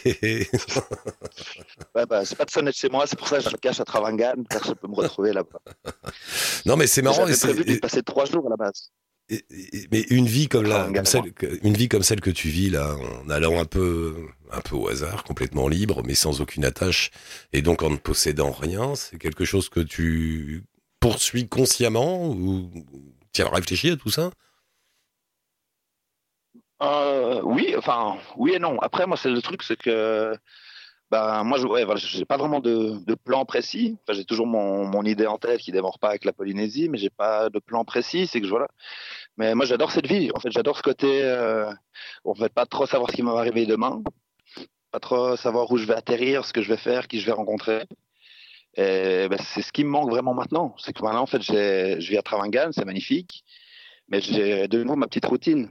Ouais, 1.95 2.07
bah, 2.07 2.25
c'est 2.25 2.37
pas 2.37 2.45
de 2.45 2.51
sonnette 2.51 2.75
chez 2.77 2.88
moi, 2.88 3.07
c'est 3.07 3.18
pour 3.18 3.29
ça 3.29 3.38
que 3.38 3.45
je 3.45 3.49
me 3.51 3.57
cache 3.59 3.81
à 3.81 3.85
Travangan, 3.85 4.35
car 4.49 4.64
je 4.64 4.73
peux 4.73 4.88
me 4.88 4.95
retrouver 4.95 5.33
là-bas. 5.33 5.61
non 6.66 6.77
mais 6.77 6.87
c'est 6.87 7.03
marrant. 7.03 7.27
J'avais 7.27 7.37
prévu 7.37 7.64
d'y 7.64 7.73
et- 7.73 7.79
passer 7.79 8.03
trois 8.03 8.25
jours 8.25 8.47
à 8.47 8.51
la 8.51 8.57
base. 8.57 8.90
et- 9.29 9.45
et- 9.51 9.88
mais 9.90 10.01
une 10.11 10.27
vie 10.27 10.49
comme 10.49 10.64
la, 10.66 10.90
comme 10.92 11.05
celle, 11.05 11.33
que- 11.33 11.59
une 11.62 11.75
vie 11.75 11.88
comme 11.88 12.03
celle 12.03 12.21
que 12.21 12.31
tu 12.31 12.49
vis 12.49 12.71
là, 12.71 12.97
en 13.25 13.29
allant 13.31 13.61
un 13.61 13.64
peu, 13.64 14.14
un 14.51 14.61
peu 14.61 14.75
au 14.77 14.88
hasard, 14.88 15.25
complètement 15.25 15.68
libre, 15.68 16.03
mais 16.05 16.14
sans 16.14 16.40
aucune 16.40 16.64
attache, 16.64 17.11
et 17.53 17.62
donc 17.62 17.83
en 17.83 17.90
ne 17.90 17.97
possédant 17.97 18.53
rien, 18.53 18.95
c'est 18.95 19.18
quelque 19.18 19.45
chose 19.45 19.68
que 19.68 19.81
tu 19.81 20.64
poursuis 21.01 21.49
consciemment 21.49 22.29
ou 22.31 22.71
tu 23.33 23.42
as 23.42 23.49
réfléchi 23.49 23.90
à 23.90 23.97
tout 23.97 24.11
ça? 24.11 24.31
Euh, 26.83 27.40
oui, 27.45 27.75
enfin, 27.77 28.18
oui 28.37 28.53
et 28.55 28.59
non. 28.59 28.79
Après, 28.81 29.07
moi, 29.07 29.16
c'est 29.16 29.31
le 29.31 29.40
truc, 29.40 29.62
c'est 29.62 29.77
que, 29.77 30.37
ben, 31.11 31.45
moi, 31.45 31.59
je, 31.59 31.66
j'ai 31.97 32.25
pas 32.25 32.37
vraiment 32.37 32.61
de, 32.61 33.14
plan 33.25 33.45
précis. 33.45 33.99
J'ai 34.11 34.25
toujours 34.25 34.47
mon, 34.47 35.03
idée 35.05 35.27
en 35.27 35.38
tête 35.38 35.61
qui 35.61 35.73
démarre 35.73 35.99
pas 35.99 36.09
avec 36.09 36.25
la 36.25 36.33
Polynésie, 36.33 36.88
mais 36.88 36.99
j'ai 36.99 37.11
pas 37.11 37.51
de 37.51 37.59
plan 37.61 37.85
précis. 37.85 38.27
C'est 38.27 38.40
que 38.40 38.47
voilà. 38.47 38.68
Mais 39.37 39.55
moi, 39.55 39.64
j'adore 39.66 39.92
cette 39.92 40.07
vie. 40.07 40.31
En 40.35 40.40
fait, 40.40 40.51
j'adore 40.51 40.77
ce 40.77 40.83
côté, 40.83 41.23
euh, 41.23 41.73
en 42.25 42.35
fait, 42.35 42.53
pas 42.53 42.66
trop 42.66 42.87
savoir 42.87 43.11
ce 43.11 43.16
qui 43.16 43.23
va 43.23 43.33
m'arriver 43.35 43.66
demain, 43.66 44.03
pas 44.90 45.01
trop 45.01 45.37
savoir 45.37 45.71
où 45.71 45.77
je 45.79 45.87
vais 45.87 45.95
atterrir, 45.95 46.45
ce 46.45 46.53
que 46.53 46.62
je 46.62 46.68
vais 46.68 46.77
faire, 46.77 47.09
qui 47.09 47.21
je 47.21 47.27
vais 47.27 47.33
rencontrer. 47.33 47.87
Et 48.76 49.28
ben, 49.28 49.38
c'est 49.54 49.62
ce 49.62 49.72
qui 49.72 49.85
me 49.85 49.90
manque 49.90 50.11
vraiment 50.11 50.35
maintenant. 50.35 50.74
C'est 50.78 50.92
que 50.92 51.02
maintenant, 51.02 51.22
en 51.22 51.26
fait, 51.26 51.42
je 51.42 51.98
vis 52.08 52.16
à 52.16 52.22
Travangan, 52.22 52.70
c'est 52.72 52.85
magnifique, 52.85 53.44
mais 54.08 54.20
j'ai 54.20 54.66
de 54.68 54.82
nouveau 54.82 54.96
ma 54.96 55.06
petite 55.06 55.26
routine. 55.26 55.70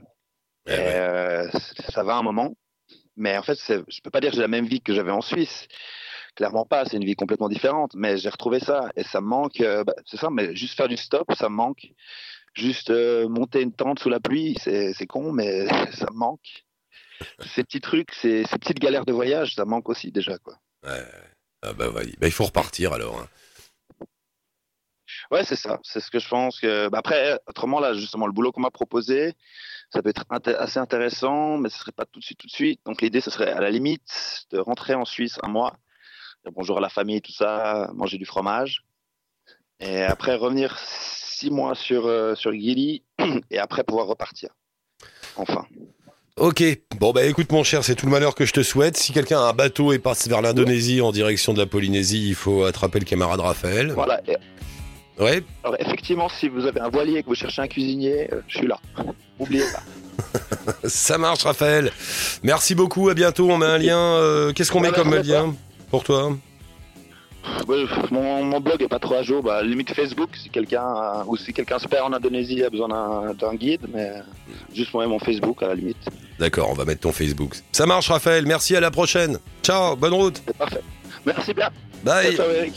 Eh 0.66 0.70
ouais. 0.70 0.78
euh, 0.78 1.50
ça 1.92 2.04
va 2.04 2.14
un 2.16 2.22
moment. 2.22 2.54
Mais 3.16 3.36
en 3.36 3.42
fait, 3.42 3.58
je 3.68 4.00
peux 4.02 4.10
pas 4.10 4.20
dire 4.20 4.30
que 4.30 4.36
j'ai 4.36 4.42
la 4.42 4.48
même 4.48 4.66
vie 4.66 4.80
que 4.80 4.94
j'avais 4.94 5.10
en 5.10 5.20
Suisse. 5.20 5.66
Clairement 6.36 6.64
pas, 6.64 6.84
c'est 6.86 6.96
une 6.96 7.04
vie 7.04 7.14
complètement 7.16 7.48
différente. 7.48 7.92
Mais 7.94 8.16
j'ai 8.16 8.28
retrouvé 8.30 8.60
ça 8.60 8.88
et 8.96 9.02
ça 9.02 9.20
me 9.20 9.26
manque. 9.26 9.60
euh, 9.60 9.84
bah, 9.84 9.94
c'est 10.06 10.16
ça, 10.16 10.30
mais 10.30 10.54
juste 10.56 10.76
faire 10.76 10.88
du 10.88 10.96
stop, 10.96 11.30
ça 11.34 11.48
me 11.48 11.54
manque. 11.56 11.88
Juste 12.54 12.90
euh, 12.90 13.28
monter 13.28 13.60
une 13.62 13.72
tente 13.72 13.98
sous 13.98 14.08
la 14.10 14.20
pluie, 14.20 14.56
c'est 14.60 14.92
c'est 14.94 15.06
con, 15.06 15.32
mais 15.32 15.66
ça 15.92 16.06
me 16.12 16.16
manque. 16.16 16.64
Ces 17.54 17.64
petits 17.64 17.80
trucs, 17.80 18.12
ces, 18.14 18.44
ces 18.44 18.58
petites 18.58 18.78
galères 18.80 19.04
de 19.04 19.12
voyage, 19.12 19.54
ça 19.54 19.64
me 19.64 19.70
manque 19.70 19.88
aussi 19.88 20.10
déjà. 20.12 20.38
Quoi. 20.38 20.54
Ouais. 20.84 21.04
Ah 21.62 21.72
bah. 21.72 21.90
Bah, 21.92 22.02
il 22.22 22.32
faut 22.32 22.44
repartir 22.44 22.92
alors. 22.92 23.20
hein. 23.20 23.28
Ouais, 25.30 25.44
c'est 25.44 25.56
ça. 25.56 25.78
C'est 25.82 26.00
ce 26.00 26.10
que 26.10 26.18
je 26.18 26.28
pense. 26.28 26.60
Bah, 26.62 26.98
après, 26.98 27.38
autrement, 27.46 27.80
là, 27.80 27.94
justement, 27.94 28.26
le 28.26 28.32
boulot 28.32 28.52
qu'on 28.52 28.60
m'a 28.60 28.70
proposé, 28.70 29.34
ça 29.92 30.02
peut 30.02 30.10
être 30.10 30.24
assez 30.58 30.78
intéressant, 30.78 31.58
mais 31.58 31.68
ce 31.68 31.78
serait 31.78 31.92
pas 31.92 32.04
tout 32.06 32.18
de 32.18 32.24
suite, 32.24 32.38
tout 32.38 32.46
de 32.46 32.52
suite. 32.52 32.80
Donc, 32.86 33.02
l'idée, 33.02 33.20
ce 33.20 33.30
serait 33.30 33.50
à 33.52 33.60
la 33.60 33.70
limite 33.70 34.46
de 34.50 34.58
rentrer 34.58 34.94
en 34.94 35.04
Suisse 35.04 35.38
un 35.42 35.48
mois, 35.48 35.76
dire 36.44 36.52
bonjour 36.52 36.78
à 36.78 36.80
la 36.80 36.88
famille, 36.88 37.20
tout 37.22 37.32
ça, 37.32 37.90
manger 37.94 38.18
du 38.18 38.26
fromage, 38.26 38.84
et 39.80 40.02
après 40.02 40.34
revenir 40.34 40.78
six 40.78 41.50
mois 41.50 41.74
sur 41.74 42.06
euh, 42.06 42.34
sur 42.34 42.52
Gili, 42.52 43.04
et 43.50 43.58
après 43.58 43.84
pouvoir 43.84 44.06
repartir. 44.06 44.50
Enfin. 45.36 45.66
Ok, 46.40 46.62
bon 46.98 47.12
bah 47.12 47.24
écoute 47.26 47.52
mon 47.52 47.62
cher, 47.62 47.84
c'est 47.84 47.94
tout 47.94 48.06
le 48.06 48.12
malheur 48.12 48.34
que 48.34 48.46
je 48.46 48.54
te 48.54 48.62
souhaite. 48.62 48.96
Si 48.96 49.12
quelqu'un 49.12 49.38
a 49.38 49.50
un 49.50 49.52
bateau 49.52 49.92
et 49.92 49.98
passe 49.98 50.26
vers 50.28 50.40
l'Indonésie 50.40 51.02
en 51.02 51.12
direction 51.12 51.52
de 51.52 51.58
la 51.58 51.66
Polynésie, 51.66 52.26
il 52.28 52.34
faut 52.34 52.64
attraper 52.64 53.00
le 53.00 53.04
camarade 53.04 53.40
Raphaël. 53.40 53.92
Voilà. 53.92 54.20
Ouais, 55.20 55.42
alors, 55.62 55.76
effectivement, 55.78 56.30
si 56.30 56.48
vous 56.48 56.64
avez 56.64 56.80
un 56.80 56.88
voilier 56.88 57.18
et 57.18 57.22
que 57.22 57.28
vous 57.28 57.34
cherchez 57.34 57.60
un 57.60 57.68
cuisinier, 57.68 58.28
euh, 58.32 58.40
je 58.48 58.58
suis 58.58 58.66
là. 58.66 58.78
N'oubliez 59.38 59.62
pas. 59.74 60.72
ça 60.88 61.18
marche 61.18 61.42
Raphaël. 61.44 61.92
Merci 62.42 62.74
beaucoup, 62.74 63.10
à 63.10 63.14
bientôt. 63.14 63.50
On 63.50 63.58
met 63.58 63.66
un 63.66 63.78
lien. 63.78 63.98
euh, 63.98 64.52
Qu'est-ce 64.54 64.72
qu'on 64.72 64.80
met 64.80 64.90
comme 64.90 65.14
lien 65.14 65.54
pour 65.90 66.02
toi? 66.02 66.34
Ouais, 67.68 67.84
mon, 68.10 68.44
mon 68.44 68.60
blog 68.60 68.82
est 68.82 68.88
pas 68.88 68.98
trop 68.98 69.14
à 69.14 69.22
jour. 69.22 69.42
Bah, 69.42 69.62
limite 69.62 69.92
Facebook, 69.94 70.30
si 70.40 70.48
quelqu'un 70.48 70.82
a- 70.82 71.24
ou 71.26 71.36
si 71.36 71.52
quelqu'un 71.52 71.78
se 71.78 71.88
perd 71.88 72.04
en 72.06 72.12
Indonésie 72.16 72.60
et 72.60 72.64
a 72.64 72.70
besoin 72.70 72.88
d'un 73.34 73.54
guide, 73.54 73.82
mais 73.92 74.12
juste 74.74 74.92
moi 74.94 75.04
et 75.04 75.08
mon 75.08 75.18
Facebook 75.18 75.62
à 75.62 75.68
la 75.68 75.74
limite. 75.74 75.96
D'accord, 76.38 76.70
on 76.70 76.74
va 76.74 76.84
mettre 76.84 77.00
ton 77.00 77.12
Facebook. 77.12 77.56
Ça 77.72 77.86
marche 77.86 78.08
Raphaël, 78.08 78.46
merci, 78.46 78.74
à 78.76 78.80
la 78.80 78.90
prochaine. 78.90 79.38
Ciao, 79.62 79.96
bonne 79.96 80.14
route. 80.14 80.42
C'est 80.46 80.56
parfait. 80.56 80.82
Merci 81.26 81.54
bien. 81.54 81.68
Bye. 82.04 82.34
Ciao, 82.36 82.46
Eric. 82.50 82.74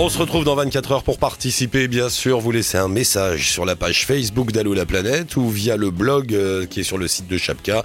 On 0.00 0.08
se 0.08 0.16
retrouve 0.16 0.44
dans 0.44 0.54
24 0.54 0.92
heures 0.92 1.02
pour 1.02 1.18
participer, 1.18 1.88
bien 1.88 2.08
sûr. 2.08 2.38
Vous 2.38 2.52
laissez 2.52 2.78
un 2.78 2.86
message 2.86 3.50
sur 3.50 3.64
la 3.64 3.74
page 3.74 4.06
Facebook 4.06 4.52
d'Allo 4.52 4.72
la 4.72 4.86
planète 4.86 5.34
ou 5.34 5.48
via 5.48 5.76
le 5.76 5.90
blog 5.90 6.34
euh, 6.34 6.66
qui 6.66 6.80
est 6.80 6.84
sur 6.84 6.98
le 6.98 7.08
site 7.08 7.26
de 7.26 7.36
Chapka. 7.36 7.84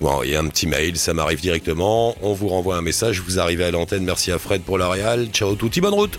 Vous 0.00 0.06
envoyez 0.06 0.36
un 0.36 0.46
petit 0.46 0.68
mail, 0.68 0.96
ça 0.96 1.14
m'arrive 1.14 1.40
directement. 1.40 2.14
On 2.22 2.32
vous 2.32 2.46
renvoie 2.46 2.76
un 2.76 2.82
message, 2.82 3.20
vous 3.20 3.40
arrivez 3.40 3.64
à 3.64 3.72
l'antenne. 3.72 4.04
Merci 4.04 4.30
à 4.30 4.38
Fred 4.38 4.62
pour 4.62 4.78
la 4.78 4.88
réal. 4.88 5.30
Ciao 5.32 5.56
touti, 5.56 5.80
bonne 5.80 5.94
route. 5.94 6.16